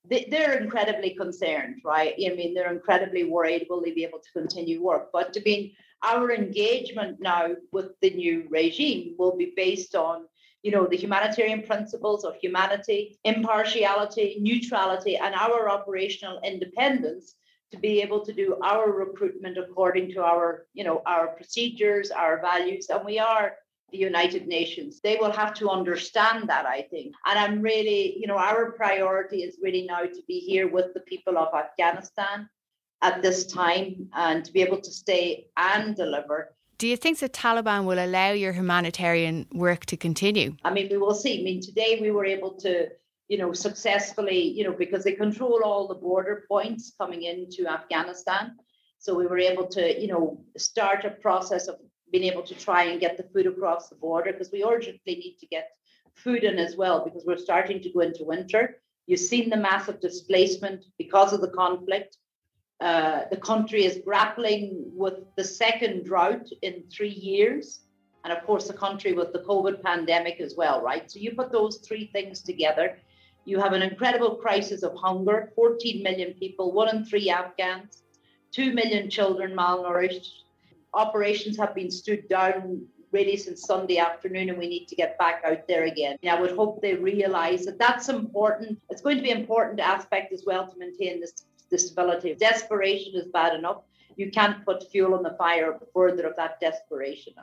they're 0.08 0.58
incredibly 0.58 1.10
concerned, 1.10 1.76
right? 1.84 2.14
I 2.14 2.34
mean, 2.34 2.54
they're 2.54 2.72
incredibly 2.72 3.24
worried. 3.24 3.66
Will 3.68 3.82
they 3.82 3.92
be 3.92 4.04
able 4.04 4.18
to 4.20 4.32
continue 4.32 4.82
work? 4.82 5.10
But 5.12 5.36
I 5.36 5.42
mean, 5.44 5.72
our 6.02 6.32
engagement 6.32 7.18
now 7.20 7.48
with 7.72 7.92
the 8.00 8.10
new 8.10 8.46
regime 8.48 9.14
will 9.18 9.36
be 9.36 9.52
based 9.54 9.94
on, 9.94 10.24
you 10.62 10.72
know, 10.72 10.86
the 10.86 10.96
humanitarian 10.96 11.62
principles 11.62 12.24
of 12.24 12.36
humanity, 12.36 13.18
impartiality, 13.24 14.38
neutrality, 14.40 15.16
and 15.16 15.34
our 15.34 15.68
operational 15.68 16.40
independence 16.42 17.34
to 17.70 17.78
be 17.78 18.00
able 18.00 18.24
to 18.24 18.32
do 18.32 18.56
our 18.64 18.90
recruitment 18.90 19.58
according 19.58 20.10
to 20.12 20.22
our, 20.22 20.66
you 20.74 20.82
know, 20.82 21.02
our 21.06 21.28
procedures, 21.28 22.10
our 22.10 22.40
values, 22.40 22.88
and 22.88 23.04
we 23.04 23.18
are 23.18 23.54
the 23.90 23.98
United 23.98 24.46
Nations. 24.46 25.00
They 25.00 25.16
will 25.16 25.32
have 25.32 25.54
to 25.54 25.68
understand 25.68 26.48
that, 26.48 26.66
I 26.66 26.82
think. 26.90 27.14
And 27.26 27.38
I'm 27.38 27.60
really, 27.60 28.18
you 28.18 28.26
know, 28.26 28.36
our 28.36 28.72
priority 28.72 29.42
is 29.42 29.58
really 29.62 29.86
now 29.86 30.02
to 30.02 30.22
be 30.26 30.38
here 30.40 30.68
with 30.68 30.94
the 30.94 31.00
people 31.00 31.38
of 31.38 31.54
Afghanistan 31.54 32.48
at 33.02 33.22
this 33.22 33.46
time 33.46 34.08
and 34.14 34.44
to 34.44 34.52
be 34.52 34.62
able 34.62 34.80
to 34.80 34.90
stay 34.90 35.46
and 35.56 35.96
deliver. 35.96 36.54
Do 36.78 36.86
you 36.86 36.96
think 36.96 37.18
the 37.18 37.28
Taliban 37.28 37.84
will 37.84 38.02
allow 38.02 38.30
your 38.32 38.52
humanitarian 38.52 39.46
work 39.52 39.86
to 39.86 39.96
continue? 39.96 40.56
I 40.64 40.70
mean, 40.72 40.88
we 40.90 40.96
will 40.96 41.14
see. 41.14 41.40
I 41.40 41.42
mean, 41.42 41.60
today 41.60 41.98
we 42.00 42.10
were 42.10 42.24
able 42.24 42.52
to, 42.60 42.88
you 43.28 43.38
know, 43.38 43.52
successfully, 43.52 44.40
you 44.40 44.64
know, 44.64 44.72
because 44.72 45.04
they 45.04 45.12
control 45.12 45.62
all 45.62 45.86
the 45.88 45.94
border 45.94 46.44
points 46.48 46.92
coming 46.98 47.24
into 47.24 47.66
Afghanistan. 47.66 48.56
So 48.98 49.14
we 49.14 49.26
were 49.26 49.38
able 49.38 49.66
to, 49.68 50.00
you 50.00 50.08
know, 50.08 50.42
start 50.56 51.04
a 51.04 51.10
process 51.10 51.68
of 51.68 51.76
being 52.12 52.24
able 52.24 52.42
to 52.42 52.54
try 52.54 52.84
and 52.84 53.00
get 53.00 53.16
the 53.16 53.24
food 53.32 53.46
across 53.46 53.88
the 53.88 53.94
border 53.96 54.32
because 54.32 54.50
we 54.52 54.64
urgently 54.64 55.14
need 55.16 55.36
to 55.40 55.46
get 55.46 55.70
food 56.14 56.44
in 56.44 56.58
as 56.58 56.76
well 56.76 57.04
because 57.04 57.24
we're 57.26 57.36
starting 57.36 57.80
to 57.82 57.90
go 57.90 58.00
into 58.00 58.24
winter. 58.24 58.80
You've 59.06 59.20
seen 59.20 59.50
the 59.50 59.56
massive 59.56 60.00
displacement 60.00 60.84
because 60.98 61.32
of 61.32 61.40
the 61.40 61.48
conflict. 61.48 62.16
Uh, 62.80 63.22
the 63.30 63.36
country 63.36 63.84
is 63.84 64.00
grappling 64.04 64.90
with 64.94 65.14
the 65.36 65.44
second 65.44 66.04
drought 66.04 66.46
in 66.62 66.84
three 66.92 67.10
years. 67.10 67.80
And 68.24 68.32
of 68.32 68.44
course, 68.44 68.68
the 68.68 68.74
country 68.74 69.12
with 69.12 69.32
the 69.32 69.40
COVID 69.40 69.82
pandemic 69.82 70.40
as 70.40 70.54
well, 70.56 70.82
right? 70.82 71.10
So 71.10 71.18
you 71.18 71.32
put 71.32 71.52
those 71.52 71.78
three 71.78 72.10
things 72.12 72.42
together, 72.42 72.98
you 73.46 73.58
have 73.58 73.72
an 73.72 73.82
incredible 73.82 74.36
crisis 74.36 74.82
of 74.82 74.94
hunger 74.94 75.52
14 75.56 76.02
million 76.02 76.34
people, 76.34 76.72
one 76.72 76.94
in 76.94 77.04
three 77.04 77.30
Afghans, 77.30 78.02
2 78.52 78.72
million 78.74 79.08
children 79.08 79.56
malnourished, 79.56 80.28
operations 80.94 81.56
have 81.56 81.74
been 81.74 81.90
stood 81.90 82.28
down 82.28 82.86
really 83.12 83.36
since 83.36 83.62
Sunday 83.62 83.98
afternoon, 83.98 84.50
and 84.50 84.58
we 84.58 84.68
need 84.68 84.86
to 84.86 84.94
get 84.94 85.18
back 85.18 85.42
out 85.44 85.66
there 85.66 85.84
again. 85.84 86.16
And 86.22 86.30
I 86.30 86.40
would 86.40 86.52
hope 86.52 86.80
they 86.80 86.94
realise 86.94 87.64
that 87.66 87.78
that's 87.78 88.08
important. 88.08 88.80
It's 88.88 89.02
going 89.02 89.16
to 89.16 89.22
be 89.22 89.30
an 89.30 89.38
important 89.38 89.80
aspect 89.80 90.32
as 90.32 90.44
well 90.46 90.66
to 90.66 90.78
maintain 90.78 91.20
this, 91.20 91.44
this 91.70 91.86
stability. 91.86 92.34
Desperation 92.34 93.14
is 93.14 93.26
bad 93.28 93.54
enough. 93.54 93.82
You 94.16 94.30
can't 94.30 94.64
put 94.64 94.90
fuel 94.90 95.14
on 95.14 95.22
the 95.22 95.34
fire 95.38 95.78
further 95.92 96.26
of 96.26 96.36
that 96.36 96.60
desperation. 96.60 97.34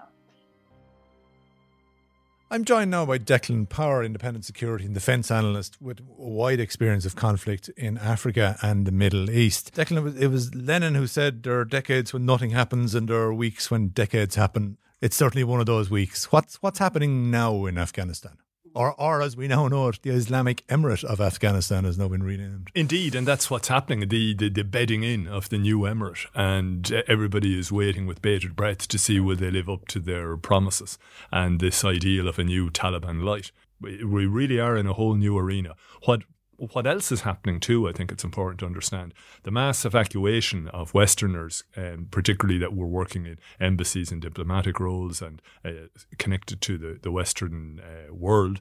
I'm 2.50 2.64
joined 2.64 2.92
now 2.92 3.06
by 3.06 3.18
Declan 3.18 3.68
Power, 3.68 4.02
independent 4.02 4.46
security 4.46 4.86
and 4.86 4.94
defence 4.94 5.30
analyst 5.30 5.82
with 5.82 6.00
a 6.00 6.04
wide 6.08 6.62
experience 6.62 7.06
of 7.06 7.14
conflict 7.14 7.68
in 7.76 7.98
Africa 7.98 8.58
and 8.62 8.88
the 8.88 8.92
Middle 8.94 9.30
East. 9.30 9.76
Declan, 9.76 10.18
it 10.18 10.28
was, 10.28 10.56
Lenin 10.56 10.96
who 10.96 11.08
said 11.08 11.44
there 11.44 11.60
are 11.60 11.66
decades 11.66 12.14
when 12.14 12.26
nothing 12.26 12.52
happens 12.52 12.96
and 12.96 13.10
there 13.10 13.18
are 13.18 13.34
weeks 13.34 13.70
when 13.70 13.90
decades 13.90 14.36
happen. 14.36 14.78
It's 15.02 15.18
certainly 15.18 15.44
one 15.44 15.60
of 15.60 15.66
those 15.66 15.90
weeks. 15.90 16.32
What's 16.32 16.56
what's 16.62 16.80
happening 16.80 17.30
now 17.30 17.66
in 17.66 17.78
Afghanistan? 17.78 18.38
Or, 18.78 18.94
or 19.00 19.22
as 19.22 19.36
we 19.36 19.48
now 19.48 19.68
know 19.68 19.88
it, 19.88 20.00
the 20.04 20.12
Islamic 20.12 20.66
Emirate 20.68 21.04
of 21.04 21.20
Afghanistan 21.20 21.84
has 21.84 21.98
now 21.98 22.08
been 22.08 22.22
renamed. 22.22 22.70
Indeed, 22.76 23.16
and 23.16 23.28
that's 23.28 23.50
what's 23.50 23.70
happening 23.70 24.08
the, 24.08 24.36
the, 24.36 24.50
the 24.50 24.64
bedding 24.64 25.04
in 25.04 25.28
of 25.28 25.50
the 25.50 25.58
new 25.58 25.80
emirate, 25.80 26.28
and 26.36 26.92
everybody 27.08 27.58
is 27.58 27.72
waiting 27.72 28.06
with 28.06 28.22
bated 28.22 28.56
breath 28.56 28.88
to 28.88 29.00
see 29.00 29.20
will 29.20 29.36
they 29.36 29.50
live 29.50 29.68
up 29.68 29.88
to 29.88 30.00
their 30.00 30.38
promises 30.38 31.00
and 31.32 31.60
this 31.60 31.84
ideal 31.84 32.28
of 32.28 32.38
a 32.38 32.44
new 32.44 32.70
Taliban 32.70 33.24
light. 33.24 33.52
We 33.82 34.26
really 34.26 34.60
are 34.60 34.78
in 34.78 34.86
a 34.86 34.94
whole 34.94 35.16
new 35.16 35.38
arena. 35.38 35.76
What 36.06 36.24
what 36.58 36.88
else 36.88 37.12
is 37.12 37.22
happening 37.22 37.60
too, 37.60 37.88
I 37.88 37.92
think 37.92 38.12
it's 38.12 38.24
important 38.24 38.60
to 38.60 38.66
understand. 38.66 39.14
The 39.44 39.52
mass 39.52 39.86
evacuation 39.86 40.68
of 40.70 40.94
Westerners, 40.94 41.64
um, 41.76 42.08
particularly 42.10 42.60
that 42.60 42.76
were 42.76 42.88
working 42.88 43.26
in 43.26 43.38
embassies 43.60 44.12
and 44.12 44.22
diplomatic 44.22 44.80
roles 44.80 45.22
and 45.22 45.42
uh, 45.64 45.88
connected 46.18 46.62
to 46.62 46.78
the, 46.78 47.00
the 47.02 47.12
Western 47.12 47.80
uh, 47.80 48.14
world, 48.14 48.60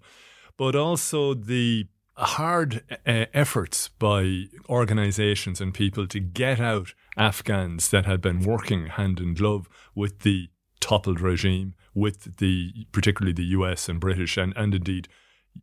but 0.56 0.76
also 0.76 1.32
the 1.34 1.88
hard 2.16 2.82
uh, 3.06 3.26
efforts 3.34 3.88
by 3.88 4.44
organizations 4.68 5.60
and 5.60 5.74
people 5.74 6.06
to 6.06 6.20
get 6.20 6.60
out 6.60 6.94
Afghans 7.16 7.90
that 7.90 8.06
had 8.06 8.20
been 8.20 8.40
working 8.40 8.86
hand 8.86 9.20
in 9.20 9.34
glove 9.34 9.68
with 9.94 10.20
the 10.20 10.48
toppled 10.80 11.20
regime, 11.20 11.74
with 11.94 12.36
the 12.36 12.86
particularly 12.92 13.32
the 13.32 13.56
US 13.58 13.88
and 13.88 14.00
British 14.00 14.36
and, 14.36 14.52
and 14.56 14.74
indeed 14.74 15.08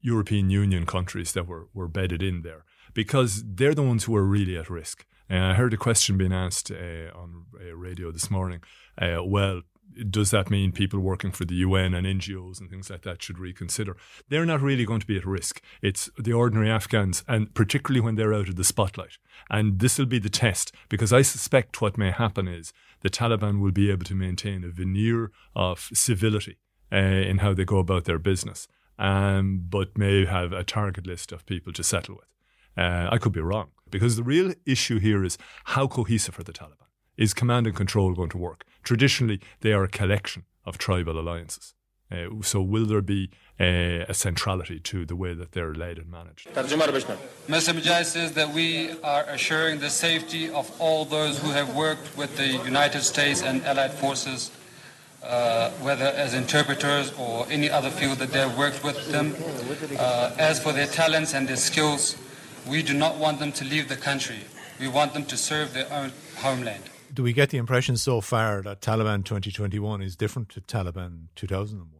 European 0.01 0.49
Union 0.49 0.85
countries 0.85 1.33
that 1.33 1.47
were, 1.47 1.67
were 1.73 1.87
bedded 1.87 2.21
in 2.21 2.41
there 2.41 2.65
because 2.93 3.43
they're 3.45 3.75
the 3.75 3.83
ones 3.83 4.03
who 4.03 4.15
are 4.15 4.23
really 4.23 4.57
at 4.57 4.69
risk. 4.69 5.05
Uh, 5.29 5.37
I 5.37 5.53
heard 5.53 5.73
a 5.73 5.77
question 5.77 6.17
being 6.17 6.33
asked 6.33 6.71
uh, 6.71 7.17
on 7.17 7.45
uh, 7.59 7.75
radio 7.75 8.11
this 8.11 8.29
morning. 8.29 8.61
Uh, 8.97 9.23
well, 9.23 9.61
does 10.09 10.31
that 10.31 10.49
mean 10.49 10.71
people 10.71 10.99
working 10.99 11.31
for 11.31 11.45
the 11.45 11.55
UN 11.55 11.93
and 11.93 12.05
NGOs 12.05 12.59
and 12.59 12.69
things 12.69 12.89
like 12.89 13.03
that 13.03 13.21
should 13.21 13.39
reconsider? 13.39 13.95
They're 14.29 14.45
not 14.45 14.61
really 14.61 14.85
going 14.85 14.99
to 14.99 15.07
be 15.07 15.17
at 15.17 15.25
risk. 15.25 15.61
It's 15.81 16.09
the 16.17 16.33
ordinary 16.33 16.69
Afghans, 16.69 17.23
and 17.27 17.53
particularly 17.53 18.01
when 18.01 18.15
they're 18.15 18.33
out 18.33 18.49
of 18.49 18.55
the 18.55 18.63
spotlight. 18.63 19.17
And 19.49 19.79
this 19.79 19.97
will 19.97 20.05
be 20.05 20.19
the 20.19 20.29
test 20.29 20.73
because 20.89 21.13
I 21.13 21.21
suspect 21.21 21.81
what 21.81 21.97
may 21.97 22.11
happen 22.11 22.47
is 22.47 22.73
the 23.01 23.09
Taliban 23.09 23.61
will 23.61 23.71
be 23.71 23.91
able 23.91 24.05
to 24.05 24.15
maintain 24.15 24.63
a 24.63 24.69
veneer 24.69 25.31
of 25.55 25.89
civility 25.93 26.57
uh, 26.91 26.97
in 26.97 27.39
how 27.39 27.53
they 27.53 27.65
go 27.65 27.77
about 27.77 28.05
their 28.05 28.19
business 28.19 28.67
um, 28.99 29.65
but 29.69 29.97
may 29.97 30.25
have 30.25 30.53
a 30.53 30.63
target 30.63 31.07
list 31.07 31.31
of 31.31 31.45
people 31.45 31.73
to 31.73 31.83
settle 31.83 32.15
with. 32.15 32.27
Uh, 32.75 33.07
I 33.11 33.17
could 33.17 33.31
be 33.31 33.41
wrong 33.41 33.71
because 33.91 34.15
the 34.15 34.23
real 34.23 34.53
issue 34.65 34.99
here 34.99 35.23
is 35.23 35.37
how 35.65 35.87
cohesive 35.87 36.39
are 36.39 36.43
the 36.43 36.53
Taliban? 36.53 36.87
Is 37.15 37.33
command 37.33 37.67
and 37.67 37.75
control 37.75 38.13
going 38.13 38.29
to 38.29 38.37
work? 38.37 38.65
Traditionally, 38.81 39.39
they 39.61 39.71
are 39.71 39.83
a 39.83 39.87
collection 39.87 40.45
of 40.65 40.77
tribal 40.77 41.19
alliances. 41.19 41.75
Uh, 42.11 42.25
so, 42.41 42.61
will 42.61 42.85
there 42.85 43.01
be 43.01 43.29
uh, 43.59 44.05
a 44.07 44.13
centrality 44.13 44.79
to 44.79 45.05
the 45.05 45.15
way 45.15 45.33
that 45.33 45.51
they're 45.53 45.73
led 45.73 45.97
and 45.97 46.09
managed? 46.11 46.47
Mr. 46.53 47.73
Mujahid 47.73 48.05
says 48.05 48.33
that 48.33 48.49
we 48.53 48.91
are 49.01 49.23
assuring 49.29 49.79
the 49.79 49.89
safety 49.89 50.49
of 50.49 50.71
all 50.79 51.05
those 51.05 51.39
who 51.39 51.49
have 51.51 51.75
worked 51.75 52.15
with 52.17 52.35
the 52.37 52.47
United 52.47 53.01
States 53.01 53.41
and 53.41 53.63
allied 53.63 53.93
forces 53.93 54.51
uh, 55.25 55.69
whether 55.81 56.05
as 56.05 56.33
interpreters 56.33 57.13
or 57.17 57.45
any 57.49 57.69
other 57.69 57.89
field 57.89 58.17
that 58.19 58.31
they've 58.31 58.57
worked 58.57 58.83
with 58.83 59.11
them. 59.11 59.35
Uh, 59.97 60.31
as 60.37 60.61
for 60.61 60.73
their 60.73 60.87
talents 60.87 61.33
and 61.33 61.47
their 61.47 61.57
skills, 61.57 62.17
we 62.67 62.81
do 62.81 62.93
not 62.93 63.17
want 63.17 63.39
them 63.39 63.51
to 63.51 63.65
leave 63.65 63.89
the 63.89 63.95
country. 63.95 64.39
We 64.79 64.87
want 64.87 65.13
them 65.13 65.25
to 65.25 65.37
serve 65.37 65.73
their 65.73 65.91
own 65.91 66.11
homeland. 66.37 66.83
Do 67.13 67.23
we 67.23 67.33
get 67.33 67.51
the 67.51 67.57
impression 67.57 67.95
so 67.97 68.21
far 68.21 68.61
that 68.63 68.81
Taliban 68.81 69.23
2021 69.23 70.01
is 70.01 70.15
different 70.15 70.49
to 70.49 70.61
Taliban 70.61 71.27
2001? 71.35 71.92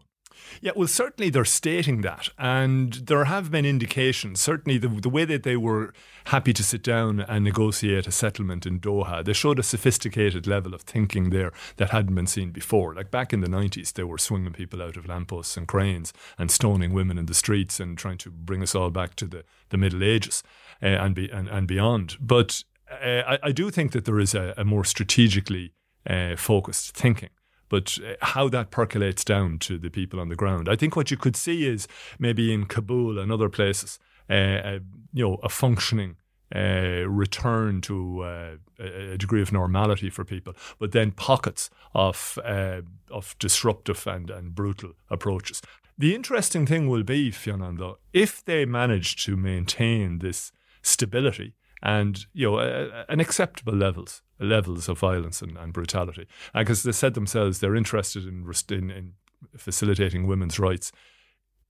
Yeah, 0.62 0.72
well, 0.76 0.88
certainly 0.88 1.30
they're 1.30 1.46
stating 1.46 2.02
that. 2.02 2.30
And 2.38 2.94
there 2.94 3.26
have 3.26 3.52
been 3.52 3.66
indications, 3.66 4.40
certainly 4.40 4.78
the, 4.78 4.88
the 4.88 5.10
way 5.10 5.26
that 5.26 5.44
they 5.44 5.58
were 5.58 5.94
happy 6.26 6.54
to 6.54 6.64
sit 6.64 6.84
down 6.84 7.22
and 7.22 7.44
negotiate 7.44 8.08
a 8.08 8.12
settlement 8.12 8.66
in 8.66 8.80
Doha, 8.80 9.24
they 9.24 9.34
showed 9.34 9.60
a 9.60 9.64
sophisticated 9.64 10.48
level 10.48 10.74
of 10.74 10.82
thinking 10.82 11.30
there 11.30 11.52
that 11.78 11.90
hadn't 11.90 12.16
been 12.16 12.28
seen 12.28 12.52
before. 12.52 12.94
Like 12.94 13.12
back 13.12 13.34
in 13.34 13.42
the 13.42 13.48
90s, 13.48 13.94
they 13.94 14.04
were 14.04 14.18
swinging 14.18 14.54
people 14.54 14.82
out 14.82 14.98
of 14.98 15.08
lampposts 15.08 15.58
and 15.58 15.68
cranes 15.68 16.14
and 16.38 16.50
stoning 16.50 16.94
women 16.94 17.18
in 17.18 17.26
the 17.26 17.34
streets 17.34 17.80
and 17.80 17.98
trying 17.98 18.18
to 18.20 18.32
bring 18.32 18.62
us 18.62 18.76
all 18.76 18.90
back 18.90 19.16
to 19.16 19.28
the, 19.28 19.44
the 19.70 19.78
Middle 19.78 20.04
Ages 20.04 20.44
uh, 20.82 20.88
and, 20.88 21.16
be, 21.16 21.30
and, 21.30 21.48
and 21.50 21.68
beyond. 21.68 22.16
But 22.20 22.64
uh, 22.92 23.22
I, 23.28 23.40
I, 23.44 23.52
do 23.52 23.72
think 23.72 23.92
that 23.94 24.06
there 24.06 24.20
is 24.20 24.36
a, 24.36 24.54
a 24.58 24.64
more 24.64 24.84
strategically 24.84 25.74
uh, 26.08 26.36
focused 26.36 26.96
thinking 26.96 27.30
but 27.74 27.98
uh, 28.06 28.14
how 28.22 28.48
that 28.50 28.70
percolates 28.70 29.24
down 29.24 29.58
to 29.58 29.80
the 29.80 29.90
people 29.90 30.20
on 30.20 30.30
the 30.30 30.36
ground. 30.36 30.70
I 30.70 30.76
think 30.76 30.96
what 30.96 31.10
you 31.10 31.18
could 31.18 31.36
see 31.36 31.66
is 31.66 31.88
maybe 32.20 32.54
in 32.54 32.68
Kabul 32.68 33.18
and 33.18 33.32
other 33.32 33.50
places, 33.50 33.98
uh, 34.30 34.36
a, 34.36 34.80
you 35.12 35.26
know, 35.26 35.40
a 35.42 35.50
functioning 35.50 36.18
uh, 36.56 37.08
return 37.08 37.82
to 37.82 38.22
uh, 38.22 38.56
a 38.78 39.18
degree 39.18 39.42
of 39.42 39.52
normality 39.52 40.12
for 40.12 40.24
people, 40.24 40.54
but 40.78 40.92
then 40.92 41.14
pockets 41.14 41.72
of 41.96 42.38
uh, 42.46 42.82
of 43.10 43.36
disruptive 43.40 44.06
and, 44.06 44.30
and 44.30 44.54
brutal 44.54 44.92
approaches. 45.10 45.60
The 45.98 46.14
interesting 46.14 46.68
thing 46.68 46.88
will 46.88 47.04
be, 47.04 47.32
though, 47.32 47.98
if 48.14 48.46
they 48.46 48.66
manage 48.66 49.26
to 49.26 49.36
maintain 49.36 50.20
this 50.20 50.52
stability 50.84 51.56
and 51.84 52.26
you 52.34 52.50
know 52.50 53.06
an 53.10 53.20
acceptable 53.20 53.76
levels 53.76 54.22
levels 54.40 54.90
of 54.90 54.98
violence 54.98 55.42
and, 55.42 55.58
and 55.58 55.74
brutality. 55.74 56.26
Because 56.56 56.84
they 56.84 56.92
said 56.92 57.14
themselves 57.14 57.60
they're 57.60 57.76
interested 57.76 58.26
in, 58.26 58.50
in, 58.70 58.90
in 58.90 59.14
facilitating 59.58 60.26
women's 60.26 60.58
rights 60.58 60.92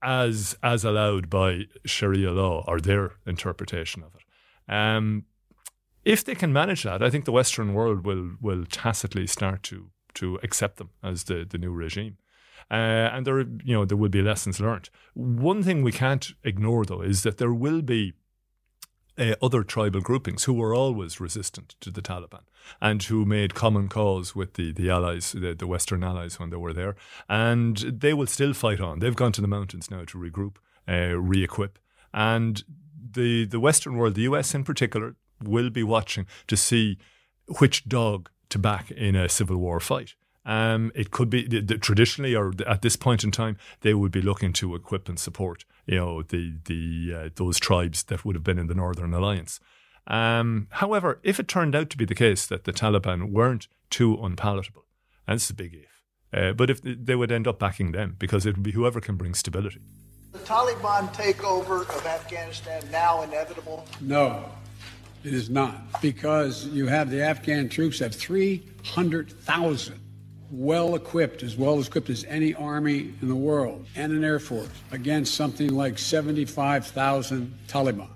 as 0.01 0.55
as 0.63 0.86
allowed 0.86 1.29
by 1.29 1.63
Sharia 1.86 2.32
law 2.32 2.63
or 2.67 2.79
their 2.79 3.13
interpretation 3.25 4.03
of 4.03 4.15
it. 4.15 4.74
Um, 4.74 5.25
if 6.05 6.24
they 6.24 6.36
can 6.36 6.53
manage 6.53 6.84
that, 6.84 7.01
I 7.01 7.10
think 7.10 7.25
the 7.25 7.32
Western 7.32 7.74
world 7.74 8.05
will 8.05 8.36
will 8.39 8.65
tacitly 8.65 9.27
start 9.27 9.63
to 9.63 9.89
to 10.15 10.39
accept 10.43 10.77
them 10.77 10.91
as 11.01 11.24
the, 11.24 11.46
the 11.50 11.58
new 11.58 11.72
regime. 11.72 12.17
Uh, 12.70 13.10
and 13.12 13.25
there, 13.25 13.39
you 13.39 13.74
know, 13.74 13.84
there 13.84 13.98
will 13.98 14.10
be 14.10 14.22
lessons 14.22 14.60
learned. 14.60 14.89
One 15.15 15.63
thing 15.63 15.82
we 15.82 15.91
can't 15.91 16.32
ignore, 16.43 16.86
though, 16.86 17.01
is 17.01 17.24
that 17.24 17.38
there 17.38 17.53
will 17.53 17.82
be 17.82 18.13
uh, 19.17 19.36
other 19.41 19.63
tribal 19.63 20.01
groupings 20.01 20.46
who 20.46 20.53
were 20.53 20.74
always 20.74 21.20
resistant 21.20 21.75
to 21.82 21.91
the 21.91 22.01
Taliban 22.01 22.41
and 22.82 23.03
who 23.03 23.25
made 23.25 23.53
common 23.53 23.88
cause 23.88 24.36
with 24.36 24.53
the, 24.53 24.72
the 24.72 24.89
allies, 24.89 25.34
the, 25.34 25.53
the 25.53 25.67
Western 25.67 26.03
allies 26.03 26.39
when 26.39 26.50
they 26.50 26.58
were 26.58 26.74
there. 26.74 26.96
And 27.29 27.77
they 27.77 28.13
will 28.13 28.27
still 28.27 28.53
fight 28.53 28.79
on. 28.79 29.00
They've 29.00 29.15
gone 29.15 29.32
to 29.34 29.41
the 29.41 29.48
mountains 29.48 29.91
now 29.91 30.05
to 30.05 30.17
regroup, 30.17 30.55
uh, 30.88 31.17
re 31.17 31.43
equip. 31.43 31.79
And 32.13 32.63
the, 33.12 33.46
the 33.46 33.60
Western 33.60 33.98
world, 33.98 34.15
the 34.15 34.22
US 34.24 34.55
in 34.55 34.63
particular, 34.63 35.15
will 35.41 35.70
be 35.70 35.84
watching 35.84 36.25
to 36.48 36.58
see 36.58 36.98
which 37.60 37.88
dog 37.88 38.29
to 38.50 38.60
back 38.60 38.91
in 38.91 39.15
a 39.15 39.29
civil 39.29 39.58
war 39.58 39.79
fight. 39.79 40.15
Um, 40.45 40.91
it 40.93 41.12
could 41.12 41.29
be 41.29 41.47
the, 41.47 41.62
the, 41.62 41.77
traditionally, 41.77 42.35
or 42.35 42.53
at 42.67 42.81
this 42.81 42.95
point 42.97 43.23
in 43.23 43.31
time, 43.31 43.57
they 43.81 43.93
would 43.93 44.12
be 44.12 44.21
looking 44.21 44.51
to 44.53 44.75
equip 44.75 45.07
and 45.07 45.17
support, 45.17 45.63
you 45.85 45.95
know, 45.95 46.21
the 46.21 46.55
the 46.65 47.13
uh, 47.15 47.29
those 47.35 47.59
tribes 47.59 48.03
that 48.03 48.25
would 48.25 48.35
have 48.35 48.43
been 48.43 48.59
in 48.59 48.67
the 48.67 48.75
Northern 48.75 49.13
Alliance. 49.13 49.59
Um, 50.05 50.67
however, 50.71 51.19
if 51.23 51.39
it 51.39 51.47
turned 51.47 51.75
out 51.75 51.89
to 51.91 51.97
be 51.97 52.03
the 52.03 52.15
case 52.15 52.45
that 52.47 52.65
the 52.65 52.73
Taliban 52.73 53.31
weren't 53.31 53.69
too 53.89 54.17
unpalatable, 54.21 54.85
and 55.25 55.35
it's 55.35 55.50
a 55.50 55.53
big 55.53 55.75
if, 55.75 56.03
uh, 56.38 56.51
but 56.51 56.69
if 56.69 56.81
they 56.83 57.15
would 57.15 57.31
end 57.31 57.47
up 57.47 57.57
backing 57.57 57.93
them 57.93 58.17
because 58.19 58.45
it 58.45 58.57
would 58.57 58.63
be 58.63 58.71
whoever 58.71 59.00
can 59.00 59.15
bring 59.15 59.33
stability. 59.33 59.79
The 60.33 60.39
Taliban 60.39 61.13
takeover 61.13 61.81
of 61.95 62.05
Afghanistan 62.05 62.83
now 62.91 63.21
inevitable? 63.21 63.85
No, 64.01 64.50
it 65.23 65.33
is 65.33 65.50
not, 65.50 66.01
because 66.01 66.65
you 66.65 66.88
have 66.88 67.09
the 67.09 67.21
Afghan 67.21 67.69
troops 67.69 68.00
have 68.00 68.13
three 68.13 68.63
hundred 68.83 69.31
thousand 69.31 70.01
well 70.53 70.93
equipped, 70.93 71.41
as 71.41 71.57
well 71.57 71.81
equipped 71.81 72.10
as 72.10 72.24
any 72.25 72.53
army 72.53 73.13
in 73.22 73.27
the 73.27 73.36
world, 73.36 73.86
and 73.95 74.13
an 74.13 74.24
air 74.24 74.39
force 74.39 74.69
against 74.91 75.33
something 75.33 75.69
like 75.69 75.98
75,000 75.98 77.53
Taliban. 77.67 78.07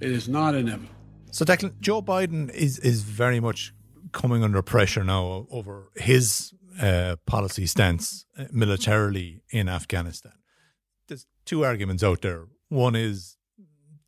It 0.00 0.10
is 0.10 0.28
not 0.28 0.54
inevitable. 0.54 0.94
So, 1.30 1.44
Declan, 1.44 1.78
Joe 1.80 2.00
Biden 2.00 2.50
is, 2.50 2.78
is 2.78 3.02
very 3.02 3.40
much 3.40 3.74
coming 4.12 4.42
under 4.42 4.62
pressure 4.62 5.04
now 5.04 5.46
over 5.50 5.90
his 5.94 6.54
uh, 6.80 7.16
policy 7.26 7.66
stance 7.66 8.24
uh, 8.38 8.44
militarily 8.50 9.42
in 9.50 9.68
Afghanistan. 9.68 10.32
There's 11.08 11.26
two 11.44 11.64
arguments 11.64 12.02
out 12.02 12.22
there. 12.22 12.46
One 12.68 12.96
is 12.96 13.36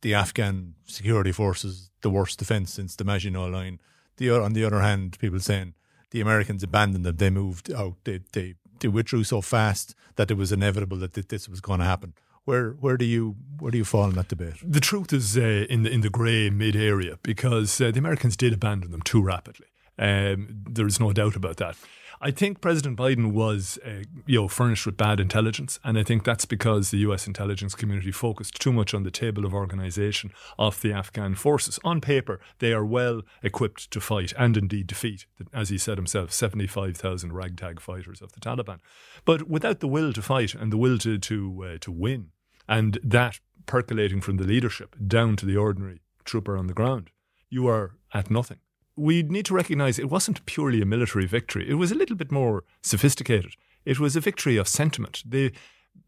the 0.01 0.15
Afghan 0.15 0.75
security 0.85 1.31
forces, 1.31 1.91
the 2.01 2.09
worst 2.09 2.39
defense 2.39 2.73
since 2.73 2.95
the 2.95 3.03
Maginot 3.03 3.51
Line. 3.51 3.79
The, 4.17 4.31
on 4.31 4.53
the 4.53 4.65
other 4.65 4.79
hand, 4.79 5.17
people 5.19 5.39
saying 5.39 5.75
the 6.11 6.21
Americans 6.21 6.63
abandoned 6.63 7.05
them. 7.05 7.17
They 7.17 7.29
moved 7.29 7.71
out. 7.71 7.95
They 8.03 8.21
they 8.31 8.55
they 8.79 8.87
withdrew 8.87 9.23
so 9.23 9.41
fast 9.41 9.95
that 10.15 10.31
it 10.31 10.37
was 10.37 10.51
inevitable 10.51 10.97
that 10.97 11.13
this 11.13 11.49
was 11.49 11.61
going 11.61 11.79
to 11.79 11.85
happen. 11.85 12.13
Where 12.45 12.71
where 12.71 12.97
do 12.97 13.05
you 13.05 13.35
where 13.59 13.71
do 13.71 13.77
you 13.77 13.85
fall 13.85 14.09
in 14.09 14.15
that 14.15 14.27
debate? 14.27 14.55
The 14.63 14.79
truth 14.79 15.13
is 15.13 15.37
uh, 15.37 15.65
in 15.69 15.83
the 15.83 15.91
in 15.91 16.01
the 16.01 16.09
grey 16.09 16.49
mid 16.49 16.75
area 16.75 17.19
because 17.23 17.79
uh, 17.79 17.91
the 17.91 17.99
Americans 17.99 18.35
did 18.37 18.53
abandon 18.53 18.91
them 18.91 19.01
too 19.01 19.21
rapidly. 19.21 19.67
Um, 19.97 20.63
there's 20.67 20.99
no 20.99 21.11
doubt 21.11 21.35
about 21.35 21.57
that. 21.57 21.75
I 22.21 22.31
think 22.31 22.59
President 22.59 22.97
Biden 22.97 23.31
was, 23.31 23.79
uh, 23.85 24.03
you 24.25 24.41
know, 24.41 24.47
furnished 24.49 24.85
with 24.85 24.97
bad 24.97 25.21
intelligence, 25.21 25.79
and 25.85 25.97
I 25.97 26.03
think 26.03 26.25
that's 26.25 26.43
because 26.43 26.91
the 26.91 26.97
U.S. 26.99 27.27
intelligence 27.27 27.75
community 27.75 28.11
focused 28.11 28.59
too 28.59 28.73
much 28.73 28.93
on 28.93 29.03
the 29.03 29.11
table 29.11 29.45
of 29.45 29.53
organisation 29.53 30.31
of 30.57 30.81
the 30.81 30.91
Afghan 30.91 31.35
forces. 31.35 31.79
On 31.85 32.01
paper, 32.01 32.41
they 32.59 32.73
are 32.73 32.83
well 32.83 33.21
equipped 33.41 33.89
to 33.91 34.01
fight 34.01 34.33
and 34.37 34.57
indeed 34.57 34.87
defeat, 34.87 35.27
as 35.53 35.69
he 35.69 35.77
said 35.77 35.97
himself, 35.97 36.33
seventy-five 36.33 36.97
thousand 36.97 37.31
ragtag 37.31 37.79
fighters 37.79 38.21
of 38.21 38.33
the 38.33 38.41
Taliban. 38.41 38.79
But 39.23 39.47
without 39.47 39.79
the 39.79 39.87
will 39.87 40.11
to 40.11 40.21
fight 40.21 40.53
and 40.53 40.73
the 40.73 40.77
will 40.77 40.97
to 40.99 41.17
to 41.19 41.65
uh, 41.65 41.77
to 41.79 41.91
win, 41.91 42.31
and 42.67 42.99
that 43.01 43.39
percolating 43.65 44.19
from 44.19 44.35
the 44.37 44.43
leadership 44.43 44.95
down 45.07 45.37
to 45.37 45.45
the 45.45 45.55
ordinary 45.55 46.01
trooper 46.25 46.57
on 46.57 46.67
the 46.67 46.73
ground, 46.73 47.11
you 47.49 47.67
are 47.67 47.95
at 48.13 48.29
nothing. 48.29 48.59
We 48.99 49.23
need 49.23 49.45
to 49.45 49.53
recognize 49.53 49.97
it 49.97 50.09
wasn't 50.09 50.45
purely 50.45 50.81
a 50.81 50.85
military 50.85 51.25
victory. 51.25 51.69
It 51.69 51.75
was 51.75 51.89
a 51.89 51.95
little 51.95 52.17
bit 52.17 52.33
more 52.33 52.65
sophisticated. 52.81 53.53
It 53.85 53.97
was 53.97 54.17
a 54.17 54.19
victory 54.19 54.57
of 54.57 54.67
sentiment. 54.67 55.23
They 55.25 55.53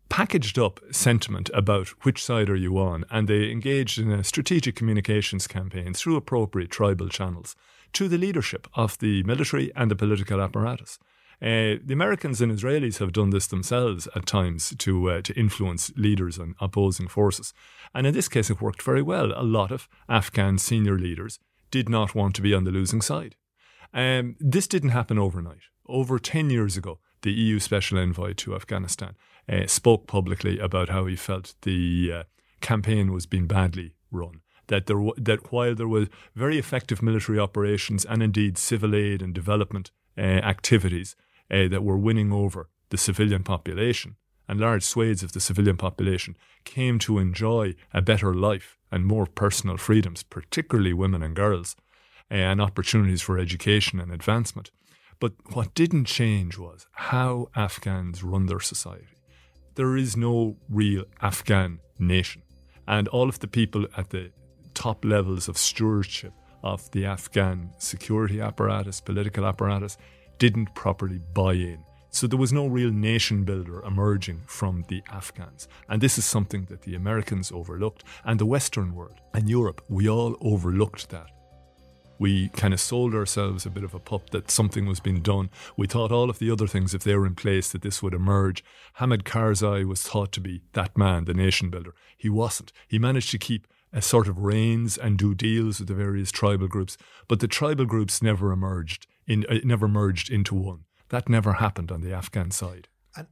packaged 0.10 0.60
up 0.60 0.82
sentiment 0.92 1.50
about 1.54 1.88
which 2.04 2.22
side 2.22 2.50
are 2.50 2.56
you 2.56 2.78
on, 2.78 3.06
and 3.10 3.30
they 3.30 3.50
engaged 3.50 3.98
in 3.98 4.12
a 4.12 4.26
strategic 4.26 4.76
communications 4.76 5.48
campaign 5.48 5.94
through 5.94 6.18
appropriate 6.18 6.70
tribal 6.70 7.08
channels 7.08 7.56
to 7.94 8.10
the 8.10 8.18
leadership 8.18 8.68
of 8.74 8.98
the 8.98 9.24
military 9.24 9.72
and 9.74 9.90
the 9.90 9.96
political 9.96 10.42
apparatus. 10.42 11.00
Uh, 11.42 11.80
the 11.86 11.94
Americans 11.94 12.42
and 12.42 12.52
Israelis 12.52 13.00
have 13.00 13.14
done 13.14 13.30
this 13.30 13.48
themselves 13.48 14.10
at 14.18 14.26
times 14.26 14.76
to 14.80 15.10
uh, 15.10 15.22
to 15.22 15.34
influence 15.40 15.94
leaders 15.96 16.38
and 16.38 16.56
opposing 16.60 17.08
forces, 17.08 17.54
and 17.96 18.06
in 18.06 18.14
this 18.14 18.28
case, 18.28 18.50
it 18.50 18.62
worked 18.62 18.82
very 18.82 19.02
well. 19.02 19.32
A 19.34 19.44
lot 19.44 19.72
of 19.72 19.88
Afghan 20.10 20.58
senior 20.58 21.00
leaders 21.00 21.40
did 21.72 21.90
not 21.90 22.14
want 22.14 22.36
to 22.36 22.42
be 22.42 22.54
on 22.54 22.64
the 22.64 22.72
losing 22.72 23.02
side. 23.02 23.36
Um, 23.94 24.36
this 24.40 24.68
didn't 24.68 24.90
happen 24.90 25.18
overnight. 25.18 25.64
Over 25.88 26.20
ten 26.20 26.50
years 26.50 26.78
ago, 26.78 27.00
the 27.24 27.32
EU 27.32 27.60
special 27.60 27.98
envoy 27.98 28.34
to 28.34 28.56
Afghanistan 28.56 29.16
uh, 29.50 29.68
spoke 29.68 30.08
publicly 30.08 30.60
about 30.60 30.90
how 30.90 31.06
he 31.06 31.16
felt 31.16 31.56
the 31.64 32.12
uh, 32.14 32.24
campaign 32.62 33.12
was 33.12 33.26
being 33.26 33.48
badly 33.48 33.96
run. 34.12 34.42
That 34.68 34.86
there, 34.86 35.02
that 35.18 35.52
while 35.52 35.76
there 35.76 35.88
were 35.88 36.08
very 36.36 36.58
effective 36.58 37.02
military 37.02 37.40
operations 37.40 38.06
and 38.06 38.24
indeed 38.24 38.58
civil 38.58 38.96
aid 38.96 39.22
and 39.22 39.34
development 39.34 39.92
uh, 40.18 40.22
activities, 40.22 41.16
uh, 41.52 41.68
that 41.68 41.84
were 41.84 41.98
winning 41.98 42.32
over 42.32 42.70
the 42.90 42.98
civilian 42.98 43.44
population, 43.44 44.16
and 44.52 44.60
large 44.60 44.84
swathes 44.84 45.24
of 45.24 45.32
the 45.32 45.40
civilian 45.40 45.78
population 45.78 46.36
came 46.66 47.00
to 47.00 47.20
enjoy 47.20 47.74
a 47.94 48.02
better 48.02 48.34
life 48.34 48.78
and 48.92 49.06
more 49.06 49.26
personal 49.26 49.78
freedoms, 49.78 50.24
particularly 50.24 50.92
women 50.92 51.24
and 51.24 51.38
girls, 51.38 51.78
and 52.30 52.60
opportunities 52.60 53.22
for 53.22 53.40
education 53.40 53.98
and 53.98 54.12
advancement. 54.12 54.70
But 55.22 55.36
what 55.54 55.74
didn't 55.74 56.04
change 56.04 56.58
was 56.58 56.86
how 56.92 57.48
Afghans 57.56 58.24
run 58.24 58.48
their 58.48 58.60
society. 58.60 59.08
There 59.76 59.96
is 59.96 60.18
no 60.18 60.58
real 60.68 61.06
Afghan 61.22 61.80
nation. 61.98 62.42
And 62.86 63.08
all 63.08 63.30
of 63.30 63.40
the 63.40 63.48
people 63.48 63.88
at 63.96 64.10
the 64.10 64.34
top 64.74 65.06
levels 65.06 65.48
of 65.48 65.58
stewardship 65.58 66.34
of 66.62 66.92
the 66.92 67.06
Afghan 67.06 67.72
security 67.78 68.42
apparatus, 68.42 69.00
political 69.00 69.46
apparatus, 69.46 69.98
didn't 70.40 70.76
properly 70.76 71.22
buy 71.34 71.54
in. 71.54 71.86
So 72.14 72.28
there 72.28 72.38
was 72.38 72.52
no 72.52 72.68
real 72.68 72.92
nation 72.92 73.46
builder 73.46 73.82
emerging 73.84 74.42
from 74.46 74.84
the 74.90 75.02
Afghans. 75.10 75.70
And 75.88 76.02
this 76.02 76.18
is 76.18 76.26
something 76.26 76.66
that 76.66 76.82
the 76.82 76.94
Americans 76.94 77.54
overlooked, 77.54 78.04
and 78.26 78.38
the 78.38 78.46
Western 78.46 78.94
world 78.94 79.22
and 79.34 79.50
Europe, 79.50 79.82
we 79.88 80.10
all 80.10 80.36
overlooked 80.42 81.10
that. 81.10 81.28
We 82.20 82.50
kind 82.50 82.74
of 82.74 82.80
sold 82.80 83.16
ourselves 83.16 83.66
a 83.66 83.72
bit 83.72 83.86
of 83.86 83.96
a 83.96 84.00
pup 84.00 84.30
that 84.30 84.52
something 84.52 84.86
was 84.86 85.00
being 85.00 85.22
done. 85.22 85.50
We 85.76 85.88
thought 85.88 86.12
all 86.12 86.30
of 86.30 86.38
the 86.38 86.52
other 86.52 86.68
things, 86.68 86.94
if 86.94 87.04
they 87.04 87.16
were 87.16 87.26
in 87.26 87.34
place, 87.34 87.72
that 87.72 87.82
this 87.82 88.04
would 88.04 88.14
emerge. 88.14 88.64
Hamid 88.96 89.24
Karzai 89.24 89.86
was 89.86 90.04
thought 90.04 90.32
to 90.34 90.42
be 90.42 90.62
that 90.74 90.96
man, 90.96 91.26
the 91.26 91.34
nation 91.34 91.70
builder. 91.70 91.96
He 92.18 92.30
wasn't. 92.30 92.74
He 92.88 93.00
managed 93.00 93.32
to 93.32 93.40
keep 93.40 93.68
a 93.94 94.02
sort 94.02 94.28
of 94.28 94.38
reins 94.38 94.98
and 94.98 95.18
do 95.18 95.34
deals 95.34 95.80
with 95.80 95.88
the 95.88 95.96
various 95.96 96.32
tribal 96.32 96.68
groups, 96.68 96.98
but 97.28 97.40
the 97.40 97.48
tribal 97.48 97.86
groups 97.86 98.22
never 98.22 98.52
emerged 98.52 99.08
in, 99.26 99.46
it 99.50 99.66
never 99.66 99.88
merged 99.88 100.30
into 100.30 100.54
one. 100.54 100.82
That 101.12 101.28
never 101.28 101.54
happened 101.54 101.92
on 101.92 102.00
the 102.00 102.14
Afghan 102.14 102.52
side. 102.52 102.88
And 103.18 103.28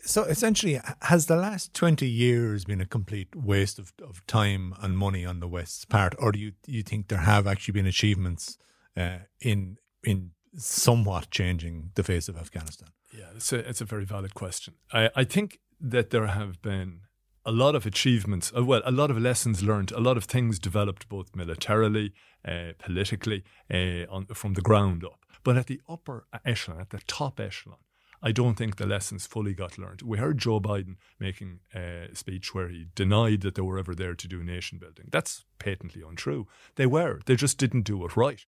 so 0.00 0.24
essentially, 0.24 0.80
has 1.02 1.26
the 1.26 1.36
last 1.36 1.74
20 1.74 2.08
years 2.08 2.64
been 2.64 2.80
a 2.80 2.86
complete 2.86 3.36
waste 3.36 3.78
of, 3.78 3.92
of 4.02 4.26
time 4.26 4.74
and 4.80 4.96
money 4.96 5.26
on 5.26 5.40
the 5.40 5.46
West's 5.46 5.84
part? 5.84 6.14
Or 6.18 6.32
do 6.32 6.38
you, 6.38 6.52
you 6.66 6.82
think 6.82 7.08
there 7.08 7.18
have 7.18 7.46
actually 7.46 7.72
been 7.72 7.86
achievements 7.86 8.56
uh, 8.96 9.18
in, 9.42 9.76
in 10.02 10.30
somewhat 10.56 11.30
changing 11.30 11.90
the 11.96 12.02
face 12.02 12.30
of 12.30 12.38
Afghanistan? 12.38 12.88
Yeah, 13.12 13.26
it's 13.36 13.52
a, 13.52 13.58
it's 13.58 13.82
a 13.82 13.84
very 13.84 14.06
valid 14.06 14.34
question. 14.34 14.74
I, 14.90 15.10
I 15.14 15.24
think 15.24 15.60
that 15.80 16.08
there 16.08 16.26
have 16.28 16.62
been 16.62 17.02
a 17.48 17.52
lot 17.52 17.74
of 17.74 17.86
achievements, 17.86 18.52
uh, 18.54 18.62
well, 18.62 18.82
a 18.84 18.92
lot 18.92 19.10
of 19.10 19.18
lessons 19.18 19.62
learned, 19.62 19.90
a 19.92 20.00
lot 20.00 20.18
of 20.18 20.24
things 20.24 20.58
developed 20.58 21.08
both 21.08 21.34
militarily, 21.34 22.12
uh, 22.46 22.72
politically, 22.78 23.42
uh, 23.72 24.04
on, 24.10 24.26
from 24.34 24.52
the 24.52 24.60
ground 24.60 25.02
up. 25.02 25.24
But 25.44 25.56
at 25.56 25.66
the 25.66 25.80
upper 25.88 26.26
echelon, 26.44 26.78
at 26.78 26.90
the 26.90 27.00
top 27.06 27.40
echelon, 27.40 27.78
I 28.22 28.32
don't 28.32 28.56
think 28.56 28.76
the 28.76 28.84
lessons 28.84 29.26
fully 29.26 29.54
got 29.54 29.78
learned. 29.78 30.02
We 30.02 30.18
heard 30.18 30.36
Joe 30.36 30.60
Biden 30.60 30.96
making 31.18 31.60
a 31.74 32.08
speech 32.12 32.54
where 32.54 32.68
he 32.68 32.88
denied 32.94 33.40
that 33.40 33.54
they 33.54 33.62
were 33.62 33.78
ever 33.78 33.94
there 33.94 34.14
to 34.14 34.28
do 34.28 34.44
nation 34.44 34.78
building. 34.78 35.06
That's 35.10 35.46
patently 35.58 36.02
untrue. 36.06 36.48
They 36.74 36.86
were, 36.86 37.20
they 37.24 37.36
just 37.36 37.56
didn't 37.56 37.86
do 37.86 38.04
it 38.04 38.14
right. 38.14 38.44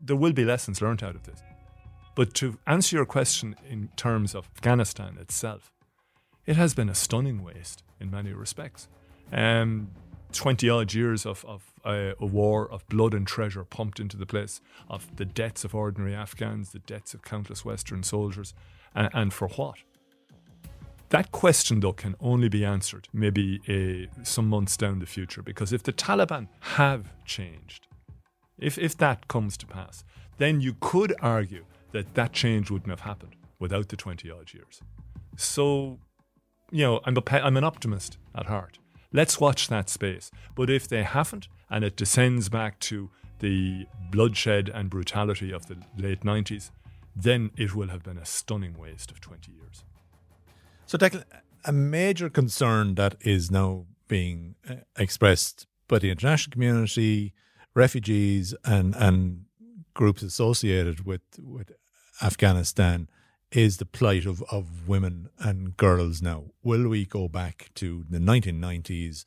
There 0.00 0.14
will 0.14 0.32
be 0.32 0.44
lessons 0.44 0.80
learned 0.80 1.02
out 1.02 1.16
of 1.16 1.24
this. 1.24 1.42
But 2.14 2.32
to 2.34 2.58
answer 2.68 2.94
your 2.94 3.06
question 3.06 3.56
in 3.68 3.88
terms 3.96 4.36
of 4.36 4.48
Afghanistan 4.54 5.16
itself, 5.18 5.72
it 6.50 6.56
has 6.56 6.74
been 6.74 6.88
a 6.88 6.94
stunning 6.96 7.44
waste 7.44 7.84
in 8.00 8.10
many 8.10 8.32
respects. 8.32 8.88
Um, 9.32 9.92
20 10.32 10.68
odd 10.68 10.92
years 10.92 11.24
of, 11.24 11.44
of 11.44 11.62
uh, 11.84 12.14
a 12.18 12.26
war 12.26 12.68
of 12.68 12.84
blood 12.88 13.14
and 13.14 13.24
treasure 13.24 13.62
pumped 13.62 14.00
into 14.00 14.16
the 14.16 14.26
place, 14.26 14.60
of 14.88 15.14
the 15.14 15.24
deaths 15.24 15.62
of 15.62 15.76
ordinary 15.76 16.12
Afghans, 16.12 16.72
the 16.72 16.80
deaths 16.80 17.14
of 17.14 17.22
countless 17.22 17.64
Western 17.64 18.02
soldiers, 18.02 18.52
and, 18.96 19.08
and 19.14 19.32
for 19.32 19.46
what? 19.46 19.76
That 21.10 21.30
question, 21.30 21.78
though, 21.78 21.92
can 21.92 22.16
only 22.18 22.48
be 22.48 22.64
answered 22.64 23.06
maybe 23.12 23.60
uh, 23.68 24.24
some 24.24 24.48
months 24.48 24.76
down 24.76 24.98
the 24.98 25.06
future, 25.06 25.42
because 25.42 25.72
if 25.72 25.84
the 25.84 25.92
Taliban 25.92 26.48
have 26.78 27.12
changed, 27.24 27.86
if, 28.58 28.76
if 28.76 28.96
that 28.96 29.28
comes 29.28 29.56
to 29.58 29.66
pass, 29.68 30.02
then 30.38 30.60
you 30.60 30.74
could 30.80 31.14
argue 31.22 31.64
that 31.92 32.14
that 32.14 32.32
change 32.32 32.72
wouldn't 32.72 32.90
have 32.90 33.02
happened 33.02 33.36
without 33.60 33.88
the 33.88 33.96
20 33.96 34.28
odd 34.32 34.52
years. 34.52 34.80
So, 35.36 36.00
you 36.70 36.84
know, 36.84 37.00
I'm, 37.04 37.16
a, 37.16 37.22
I'm 37.32 37.56
an 37.56 37.64
optimist 37.64 38.18
at 38.34 38.46
heart. 38.46 38.78
Let's 39.12 39.40
watch 39.40 39.68
that 39.68 39.88
space. 39.88 40.30
But 40.54 40.70
if 40.70 40.88
they 40.88 41.02
haven't, 41.02 41.48
and 41.68 41.84
it 41.84 41.96
descends 41.96 42.48
back 42.48 42.78
to 42.80 43.10
the 43.40 43.86
bloodshed 44.10 44.70
and 44.72 44.90
brutality 44.90 45.52
of 45.52 45.66
the 45.66 45.76
late 45.96 46.20
90s, 46.20 46.70
then 47.16 47.50
it 47.56 47.74
will 47.74 47.88
have 47.88 48.02
been 48.02 48.18
a 48.18 48.24
stunning 48.24 48.78
waste 48.78 49.10
of 49.10 49.20
20 49.20 49.52
years. 49.52 49.84
So, 50.86 50.98
Declan, 50.98 51.24
a 51.64 51.72
major 51.72 52.30
concern 52.30 52.94
that 52.96 53.16
is 53.20 53.50
now 53.50 53.86
being 54.08 54.54
uh, 54.68 54.76
expressed 54.96 55.66
by 55.88 55.98
the 55.98 56.10
international 56.10 56.52
community, 56.52 57.32
refugees, 57.74 58.54
and, 58.64 58.94
and 58.96 59.44
groups 59.94 60.22
associated 60.22 61.04
with, 61.04 61.22
with 61.38 61.72
Afghanistan 62.22 63.08
is 63.52 63.78
the 63.78 63.86
plight 63.86 64.26
of, 64.26 64.42
of 64.50 64.88
women 64.88 65.28
and 65.38 65.76
girls 65.76 66.22
now. 66.22 66.44
Will 66.62 66.88
we 66.88 67.04
go 67.04 67.28
back 67.28 67.70
to 67.74 68.04
the 68.08 68.18
1990s 68.18 69.24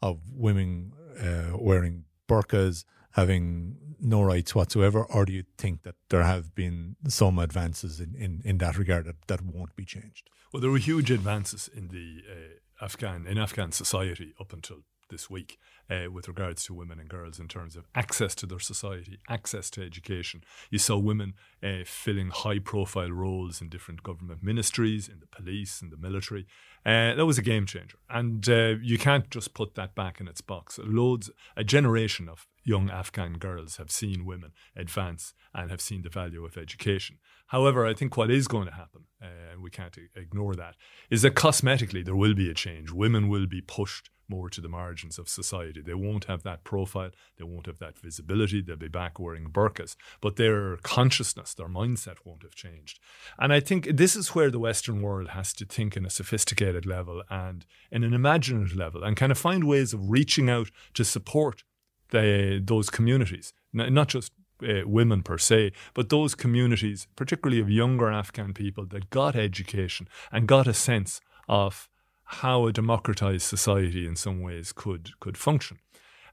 of 0.00 0.20
women 0.32 0.92
uh, 1.20 1.56
wearing 1.58 2.04
burqas, 2.28 2.84
having 3.12 3.76
no 4.00 4.22
rights 4.22 4.54
whatsoever, 4.54 5.04
or 5.04 5.24
do 5.24 5.32
you 5.32 5.44
think 5.56 5.82
that 5.82 5.94
there 6.10 6.22
have 6.22 6.54
been 6.54 6.96
some 7.08 7.38
advances 7.38 8.00
in, 8.00 8.14
in, 8.14 8.42
in 8.44 8.58
that 8.58 8.78
regard 8.78 9.06
that, 9.06 9.16
that 9.26 9.42
won't 9.42 9.74
be 9.76 9.84
changed? 9.84 10.28
Well, 10.52 10.60
there 10.60 10.70
were 10.70 10.78
huge 10.78 11.10
advances 11.10 11.68
in 11.74 11.88
the 11.88 12.22
uh, 12.30 12.84
Afghan 12.84 13.26
in 13.26 13.38
Afghan 13.38 13.72
society 13.72 14.34
up 14.38 14.52
until 14.52 14.78
this 15.08 15.30
week 15.30 15.58
uh, 15.90 16.10
with 16.10 16.28
regards 16.28 16.64
to 16.64 16.74
women 16.74 16.98
and 16.98 17.08
girls 17.08 17.38
in 17.38 17.48
terms 17.48 17.76
of 17.76 17.86
access 17.94 18.34
to 18.36 18.46
their 18.46 18.58
society, 18.58 19.18
access 19.28 19.70
to 19.70 19.82
education. 19.82 20.42
You 20.70 20.78
saw 20.78 20.98
women 20.98 21.34
uh, 21.62 21.84
filling 21.84 22.30
high 22.30 22.58
profile 22.58 23.10
roles 23.10 23.60
in 23.60 23.68
different 23.68 24.02
government 24.02 24.42
ministries, 24.42 25.08
in 25.08 25.20
the 25.20 25.26
police, 25.26 25.82
in 25.82 25.90
the 25.90 25.96
military. 25.96 26.46
Uh, 26.84 27.14
that 27.14 27.26
was 27.26 27.38
a 27.38 27.42
game 27.42 27.66
changer. 27.66 27.98
And 28.08 28.48
uh, 28.48 28.74
you 28.82 28.98
can't 28.98 29.28
just 29.30 29.54
put 29.54 29.74
that 29.74 29.94
back 29.94 30.20
in 30.20 30.28
its 30.28 30.40
box. 30.40 30.78
Loads, 30.82 31.30
a 31.56 31.64
generation 31.64 32.28
of 32.28 32.46
young 32.64 32.90
Afghan 32.90 33.34
girls 33.34 33.76
have 33.76 33.90
seen 33.90 34.26
women 34.26 34.52
advance 34.76 35.34
and 35.54 35.70
have 35.70 35.80
seen 35.80 36.02
the 36.02 36.08
value 36.08 36.44
of 36.44 36.56
education. 36.56 37.18
However, 37.48 37.86
I 37.86 37.94
think 37.94 38.16
what 38.16 38.30
is 38.30 38.48
going 38.48 38.66
to 38.66 38.74
happen, 38.74 39.04
uh, 39.22 39.52
and 39.52 39.62
we 39.62 39.70
can't 39.70 39.96
ignore 40.16 40.54
that, 40.56 40.74
is 41.10 41.22
that 41.22 41.34
cosmetically 41.34 42.04
there 42.04 42.16
will 42.16 42.34
be 42.34 42.50
a 42.50 42.54
change. 42.54 42.90
Women 42.90 43.28
will 43.28 43.46
be 43.46 43.60
pushed 43.60 44.10
more 44.28 44.50
to 44.50 44.60
the 44.60 44.68
margins 44.68 45.18
of 45.18 45.28
society. 45.28 45.80
They 45.80 45.94
won't 45.94 46.24
have 46.24 46.42
that 46.42 46.64
profile, 46.64 47.10
they 47.36 47.44
won't 47.44 47.66
have 47.66 47.78
that 47.78 47.98
visibility, 47.98 48.60
they'll 48.60 48.76
be 48.76 48.88
back 48.88 49.18
wearing 49.18 49.48
burqas, 49.50 49.96
but 50.20 50.36
their 50.36 50.76
consciousness, 50.78 51.54
their 51.54 51.68
mindset 51.68 52.18
won't 52.24 52.42
have 52.42 52.54
changed. 52.54 52.98
And 53.38 53.52
I 53.52 53.60
think 53.60 53.96
this 53.96 54.16
is 54.16 54.34
where 54.34 54.50
the 54.50 54.58
Western 54.58 55.02
world 55.02 55.30
has 55.30 55.52
to 55.54 55.64
think 55.64 55.96
in 55.96 56.06
a 56.06 56.10
sophisticated 56.10 56.86
level 56.86 57.22
and 57.30 57.66
in 57.90 58.04
an 58.04 58.14
imaginative 58.14 58.76
level 58.76 59.02
and 59.02 59.16
kind 59.16 59.32
of 59.32 59.38
find 59.38 59.64
ways 59.64 59.92
of 59.92 60.10
reaching 60.10 60.50
out 60.50 60.70
to 60.94 61.04
support 61.04 61.62
the, 62.10 62.62
those 62.64 62.90
communities, 62.90 63.52
not 63.72 64.08
just 64.08 64.32
uh, 64.62 64.86
women 64.86 65.22
per 65.22 65.38
se, 65.38 65.72
but 65.94 66.08
those 66.08 66.34
communities, 66.34 67.06
particularly 67.16 67.60
of 67.60 67.70
younger 67.70 68.10
Afghan 68.10 68.54
people 68.54 68.86
that 68.86 69.10
got 69.10 69.36
education 69.36 70.08
and 70.32 70.48
got 70.48 70.66
a 70.66 70.74
sense 70.74 71.20
of 71.48 71.88
how 72.26 72.66
a 72.66 72.72
democratized 72.72 73.42
society 73.42 74.06
in 74.06 74.16
some 74.16 74.40
ways 74.40 74.72
could 74.72 75.18
could 75.20 75.36
function. 75.36 75.78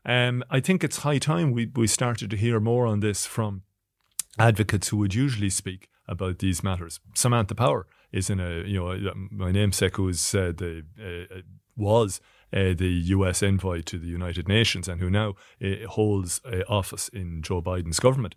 Um, 0.05 0.43
I 0.49 0.59
think 0.59 0.83
it's 0.83 0.97
high 0.97 1.19
time 1.19 1.51
we, 1.51 1.71
we 1.75 1.87
started 1.87 2.29
to 2.31 2.37
hear 2.37 2.59
more 2.59 2.85
on 2.85 2.99
this 2.99 3.25
from 3.25 3.63
advocates 4.37 4.89
who 4.89 4.97
would 4.97 5.13
usually 5.13 5.49
speak 5.49 5.87
about 6.07 6.39
these 6.39 6.63
matters. 6.63 6.99
Samantha 7.15 7.55
Power 7.55 7.87
is 8.11 8.29
in 8.29 8.39
a 8.39 8.63
you 8.65 8.79
know 8.79 9.13
my 9.31 9.51
namesake 9.51 9.95
who 9.95 10.09
is 10.09 10.35
uh, 10.35 10.51
the 10.55 10.83
uh, 10.99 11.41
was 11.75 12.19
uh, 12.51 12.73
the 12.75 13.01
U.S. 13.05 13.41
envoy 13.41 13.81
to 13.81 13.97
the 13.97 14.07
United 14.07 14.47
Nations 14.47 14.87
and 14.87 14.99
who 14.99 15.09
now 15.09 15.35
uh, 15.63 15.87
holds 15.87 16.41
office 16.67 17.07
in 17.09 17.41
Joe 17.41 17.61
Biden's 17.61 17.99
government. 17.99 18.35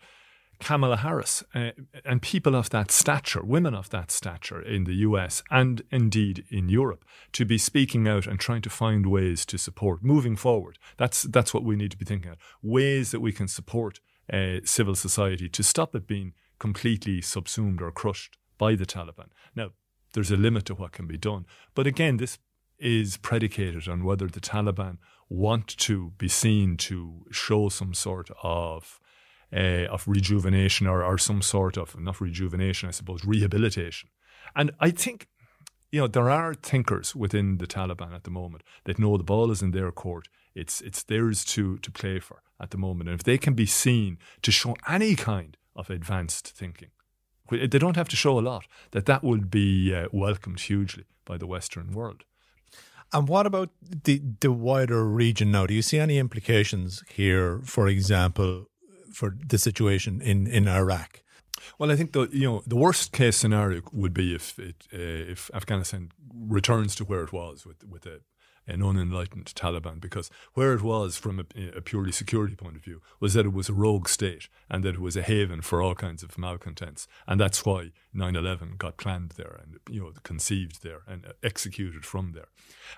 Kamala 0.58 0.98
Harris 0.98 1.42
uh, 1.54 1.70
and 2.04 2.22
people 2.22 2.54
of 2.54 2.70
that 2.70 2.90
stature, 2.90 3.42
women 3.44 3.74
of 3.74 3.90
that 3.90 4.10
stature 4.10 4.60
in 4.60 4.84
the 4.84 4.94
US 4.94 5.42
and 5.50 5.82
indeed 5.90 6.44
in 6.50 6.68
Europe, 6.68 7.04
to 7.32 7.44
be 7.44 7.58
speaking 7.58 8.08
out 8.08 8.26
and 8.26 8.38
trying 8.38 8.62
to 8.62 8.70
find 8.70 9.06
ways 9.06 9.44
to 9.46 9.58
support 9.58 10.02
moving 10.02 10.36
forward. 10.36 10.78
That's 10.96 11.22
that's 11.22 11.52
what 11.52 11.64
we 11.64 11.76
need 11.76 11.90
to 11.92 11.96
be 11.96 12.04
thinking 12.04 12.32
of. 12.32 12.38
Ways 12.62 13.10
that 13.10 13.20
we 13.20 13.32
can 13.32 13.48
support 13.48 14.00
uh, 14.32 14.58
civil 14.64 14.94
society 14.94 15.48
to 15.48 15.62
stop 15.62 15.94
it 15.94 16.06
being 16.06 16.32
completely 16.58 17.20
subsumed 17.20 17.82
or 17.82 17.92
crushed 17.92 18.38
by 18.58 18.74
the 18.74 18.86
Taliban. 18.86 19.28
Now, 19.54 19.70
there's 20.14 20.30
a 20.30 20.36
limit 20.36 20.64
to 20.66 20.74
what 20.74 20.92
can 20.92 21.06
be 21.06 21.18
done, 21.18 21.44
but 21.74 21.86
again, 21.86 22.16
this 22.16 22.38
is 22.78 23.16
predicated 23.16 23.88
on 23.88 24.04
whether 24.04 24.26
the 24.26 24.40
Taliban 24.40 24.98
want 25.28 25.66
to 25.76 26.12
be 26.18 26.28
seen 26.28 26.76
to 26.76 27.24
show 27.30 27.68
some 27.68 27.94
sort 27.94 28.30
of 28.42 29.00
uh, 29.52 29.87
of 29.90 30.06
rejuvenation 30.06 30.87
or, 30.87 31.02
or 31.02 31.18
some 31.18 31.42
sort 31.42 31.76
of, 31.76 31.98
not 31.98 32.20
rejuvenation, 32.20 32.88
I 32.88 32.92
suppose, 32.92 33.24
rehabilitation. 33.24 34.09
And 34.54 34.72
I 34.80 34.90
think, 34.90 35.28
you 35.92 36.00
know, 36.00 36.09
there 36.09 36.30
are 36.30 36.54
thinkers 36.54 37.14
within 37.14 37.59
the 37.59 37.66
Taliban 37.66 38.14
at 38.14 38.24
the 38.24 38.30
moment 38.30 38.62
that 38.85 38.98
know 38.98 39.16
the 39.16 39.24
ball 39.24 39.50
is 39.50 39.62
in 39.62 39.70
their 39.70 39.92
court. 39.92 40.28
It's, 40.54 40.80
it's 40.80 41.02
theirs 41.02 41.44
to, 41.46 41.78
to 41.78 41.90
play 41.90 42.18
for 42.18 42.42
at 42.61 42.70
the 42.70 42.78
moment. 42.78 43.09
And 43.09 43.18
if 43.18 43.24
they 43.24 43.38
can 43.38 43.54
be 43.54 43.66
seen 43.66 44.18
to 44.42 44.50
show 44.50 44.76
any 44.88 45.14
kind 45.14 45.56
of 45.74 45.90
advanced 45.90 46.48
thinking, 46.48 46.90
they 47.50 47.78
don't 47.78 47.96
have 47.96 48.09
to 48.09 48.16
show 48.16 48.38
a 48.38 48.40
lot, 48.40 48.66
that 48.90 49.06
that 49.06 49.22
would 49.22 49.50
be 49.50 49.94
uh, 49.94 50.09
welcomed 50.12 50.61
hugely 50.61 51.04
by 51.24 51.37
the 51.38 51.46
Western 51.46 51.92
world. 51.92 52.24
And 53.12 53.28
what 53.28 53.46
about 53.46 53.70
the 53.80 54.20
the 54.40 54.50
wider 54.50 55.04
region 55.04 55.52
now? 55.52 55.66
Do 55.66 55.74
you 55.74 55.82
see 55.82 55.98
any 55.98 56.18
implications 56.18 57.04
here? 57.09 57.61
For 57.64 57.87
example, 57.87 58.66
for 59.16 59.35
the 59.48 59.59
situation 59.59 60.20
in, 60.20 60.46
in 60.46 60.68
Iraq? 60.68 61.22
Well, 61.79 61.90
I 61.90 61.96
think 61.96 62.12
the 62.12 62.29
you 62.33 62.46
know 62.48 62.62
the 62.66 62.76
worst 62.76 63.12
case 63.12 63.37
scenario 63.37 63.81
would 63.92 64.12
be 64.12 64.35
if 64.35 64.59
it 64.59 64.87
uh, 64.92 65.33
if 65.33 65.50
Afghanistan 65.55 66.11
returns 66.59 66.94
to 66.96 67.05
where 67.05 67.24
it 67.24 67.33
was 67.33 67.64
with 67.66 67.83
with 67.85 68.05
a, 68.07 68.20
an 68.66 68.83
unenlightened 68.83 69.46
Taliban, 69.55 70.00
because 70.00 70.31
where 70.52 70.74
it 70.74 70.83
was 70.83 71.16
from 71.16 71.40
a, 71.40 71.46
a, 71.79 71.81
purely 71.81 72.12
security 72.12 72.57
point 72.57 72.76
of 72.76 72.85
view 72.85 73.00
was 73.18 73.33
that 73.35 73.46
it 73.46 73.52
was 73.52 73.68
a 73.68 73.74
rogue 73.74 74.09
state 74.09 74.48
and 74.68 74.85
that 74.85 74.96
it 74.96 75.00
was 75.00 75.16
a 75.16 75.22
haven 75.22 75.62
for 75.62 75.81
all 75.81 75.94
kinds 75.94 76.22
of 76.22 76.37
malcontents, 76.37 77.09
and 77.26 77.40
that's 77.40 77.64
why 77.64 77.92
9/11 78.14 78.76
got 78.76 78.98
planned 78.98 79.31
there 79.37 79.59
and 79.62 79.79
you 79.90 80.00
know 80.00 80.12
conceived 80.24 80.83
there 80.83 81.02
and 81.09 81.33
executed 81.42 82.05
from 82.05 82.33
there. 82.33 82.50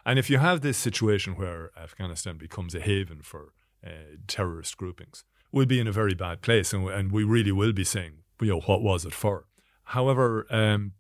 And 0.05 0.19
if 0.19 0.29
you 0.29 0.39
have 0.39 0.61
this 0.61 0.79
situation 0.79 1.37
where 1.37 1.71
Afghanistan 1.81 2.39
becomes 2.39 2.75
a 2.75 2.81
haven 2.81 3.21
for 3.23 3.53
uh, 3.87 4.19
terrorist 4.27 4.77
groupings 4.77 5.25
we'll 5.53 5.67
be 5.67 5.81
in 5.81 5.87
a 5.87 5.93
very 5.93 6.15
bad 6.15 6.43
place, 6.43 6.73
and, 6.73 6.89
and 6.89 7.13
we 7.13 7.25
really 7.25 7.53
will 7.53 7.73
be 7.73 7.85
saying, 7.85 8.19
you 8.41 8.49
know, 8.49 8.61
what 8.61 8.83
was 8.83 9.05
it 9.05 9.15
for? 9.15 9.47
However, 9.85 10.47
um, 10.51 10.93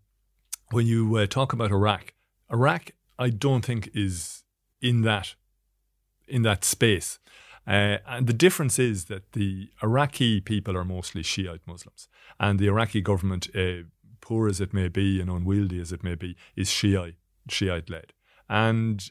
when 0.71 0.87
you 0.87 1.17
uh, 1.17 1.27
talk 1.27 1.53
about 1.53 1.71
Iraq, 1.71 2.15
Iraq, 2.51 2.91
I 3.19 3.31
don't 3.31 3.65
think 3.65 3.91
is 3.95 4.45
in 4.81 5.03
that 5.03 5.35
in 6.27 6.43
that 6.43 6.65
space. 6.65 7.19
Uh, 7.67 7.99
and 8.07 8.27
the 8.27 8.33
difference 8.33 8.79
is 8.79 9.07
that 9.07 9.33
the 9.33 9.69
Iraqi 9.83 10.41
people 10.41 10.77
are 10.77 10.85
mostly 10.85 11.23
Shiite 11.23 11.67
Muslims, 11.67 12.09
and 12.41 12.59
the 12.59 12.67
Iraqi 12.67 13.01
government, 13.01 13.49
uh, 13.55 13.85
poor 14.21 14.49
as 14.49 14.61
it 14.61 14.73
may 14.73 14.89
be 14.89 15.21
and 15.21 15.31
unwieldy 15.31 15.81
as 15.81 15.93
it 15.93 16.03
may 16.03 16.15
be, 16.15 16.37
is 16.57 16.71
Shiite 16.71 17.17
Shiite 17.49 17.91
led, 17.91 18.13
and 18.49 19.11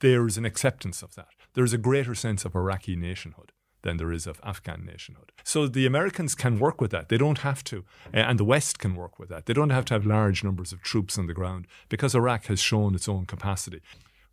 there 0.00 0.26
is 0.26 0.38
an 0.38 0.44
acceptance 0.44 1.02
of 1.02 1.14
that. 1.14 1.28
There 1.54 1.64
is 1.64 1.72
a 1.72 1.78
greater 1.78 2.14
sense 2.14 2.44
of 2.44 2.54
Iraqi 2.54 2.96
nationhood 2.96 3.52
than 3.86 3.98
there 3.98 4.12
is 4.12 4.26
of 4.26 4.40
Afghan 4.42 4.84
nationhood. 4.84 5.30
So 5.44 5.68
the 5.68 5.86
Americans 5.86 6.34
can 6.34 6.58
work 6.58 6.80
with 6.80 6.90
that. 6.90 7.08
They 7.08 7.18
don't 7.24 7.38
have 7.38 7.62
to, 7.70 7.76
uh, 8.12 8.28
and 8.28 8.36
the 8.36 8.44
West 8.44 8.80
can 8.80 8.96
work 8.96 9.14
with 9.20 9.28
that. 9.28 9.46
They 9.46 9.54
don't 9.54 9.70
have 9.70 9.84
to 9.86 9.94
have 9.94 10.04
large 10.04 10.42
numbers 10.42 10.72
of 10.72 10.82
troops 10.82 11.16
on 11.16 11.26
the 11.28 11.38
ground 11.40 11.66
because 11.88 12.12
Iraq 12.16 12.46
has 12.46 12.60
shown 12.60 12.96
its 12.96 13.08
own 13.08 13.26
capacity. 13.26 13.80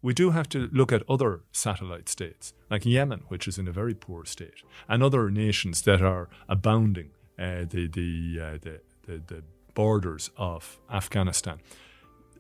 We 0.02 0.14
do 0.14 0.32
have 0.32 0.50
to 0.50 0.70
look 0.80 0.92
at 0.92 1.04
other 1.08 1.42
satellite 1.52 2.10
states, 2.10 2.54
like 2.72 2.84
Yemen, 2.84 3.22
which 3.28 3.48
is 3.48 3.58
in 3.60 3.68
a 3.68 3.72
very 3.82 3.94
poor 3.94 4.26
state, 4.26 4.60
and 4.90 5.04
other 5.04 5.30
nations 5.30 5.84
that 5.84 6.02
are 6.02 6.30
abounding 6.50 7.12
uh, 7.38 7.66
the, 7.74 7.88
the, 8.00 8.40
uh, 8.46 8.58
the, 8.66 8.76
the, 9.06 9.16
the 9.34 9.44
borders 9.76 10.32
of 10.36 10.80
Afghanistan 10.92 11.60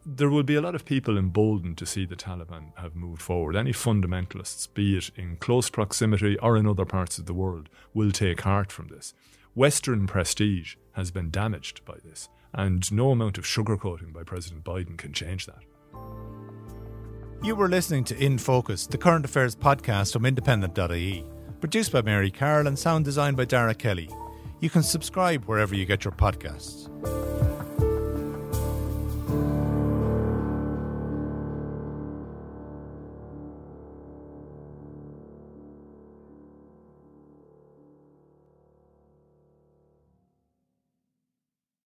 there 0.05 0.29
will 0.29 0.43
be 0.43 0.55
a 0.55 0.61
lot 0.61 0.75
of 0.75 0.85
people 0.85 1.17
emboldened 1.17 1.77
to 1.77 1.85
see 1.85 2.05
the 2.05 2.15
Taliban 2.15 2.77
have 2.77 2.95
moved 2.95 3.21
forward. 3.21 3.55
Any 3.55 3.71
fundamentalists, 3.71 4.67
be 4.73 4.97
it 4.97 5.11
in 5.15 5.37
close 5.37 5.69
proximity 5.69 6.37
or 6.39 6.57
in 6.57 6.67
other 6.67 6.85
parts 6.85 7.17
of 7.17 7.25
the 7.25 7.33
world, 7.33 7.69
will 7.93 8.11
take 8.11 8.41
heart 8.41 8.71
from 8.71 8.87
this. 8.87 9.13
Western 9.55 10.07
prestige 10.07 10.75
has 10.93 11.11
been 11.11 11.29
damaged 11.29 11.85
by 11.85 11.95
this, 12.03 12.27
and 12.53 12.91
no 12.91 13.11
amount 13.11 13.37
of 13.37 13.45
sugarcoating 13.45 14.11
by 14.11 14.23
President 14.23 14.63
Biden 14.63 14.97
can 14.97 15.13
change 15.13 15.45
that. 15.45 15.63
You 17.43 17.55
were 17.55 17.69
listening 17.69 18.03
to 18.05 18.17
In 18.17 18.37
Focus, 18.37 18.87
the 18.87 18.97
current 18.97 19.25
affairs 19.25 19.55
podcast 19.55 20.13
from 20.13 20.25
independent.ie, 20.25 21.25
produced 21.59 21.91
by 21.91 22.01
Mary 22.01 22.31
Carroll 22.31 22.67
and 22.67 22.77
sound 22.77 23.05
designed 23.05 23.37
by 23.37 23.45
Dara 23.45 23.75
Kelly. 23.75 24.09
You 24.59 24.69
can 24.69 24.83
subscribe 24.83 25.45
wherever 25.45 25.75
you 25.75 25.85
get 25.85 26.03
your 26.03 26.13
podcasts. 26.13 26.89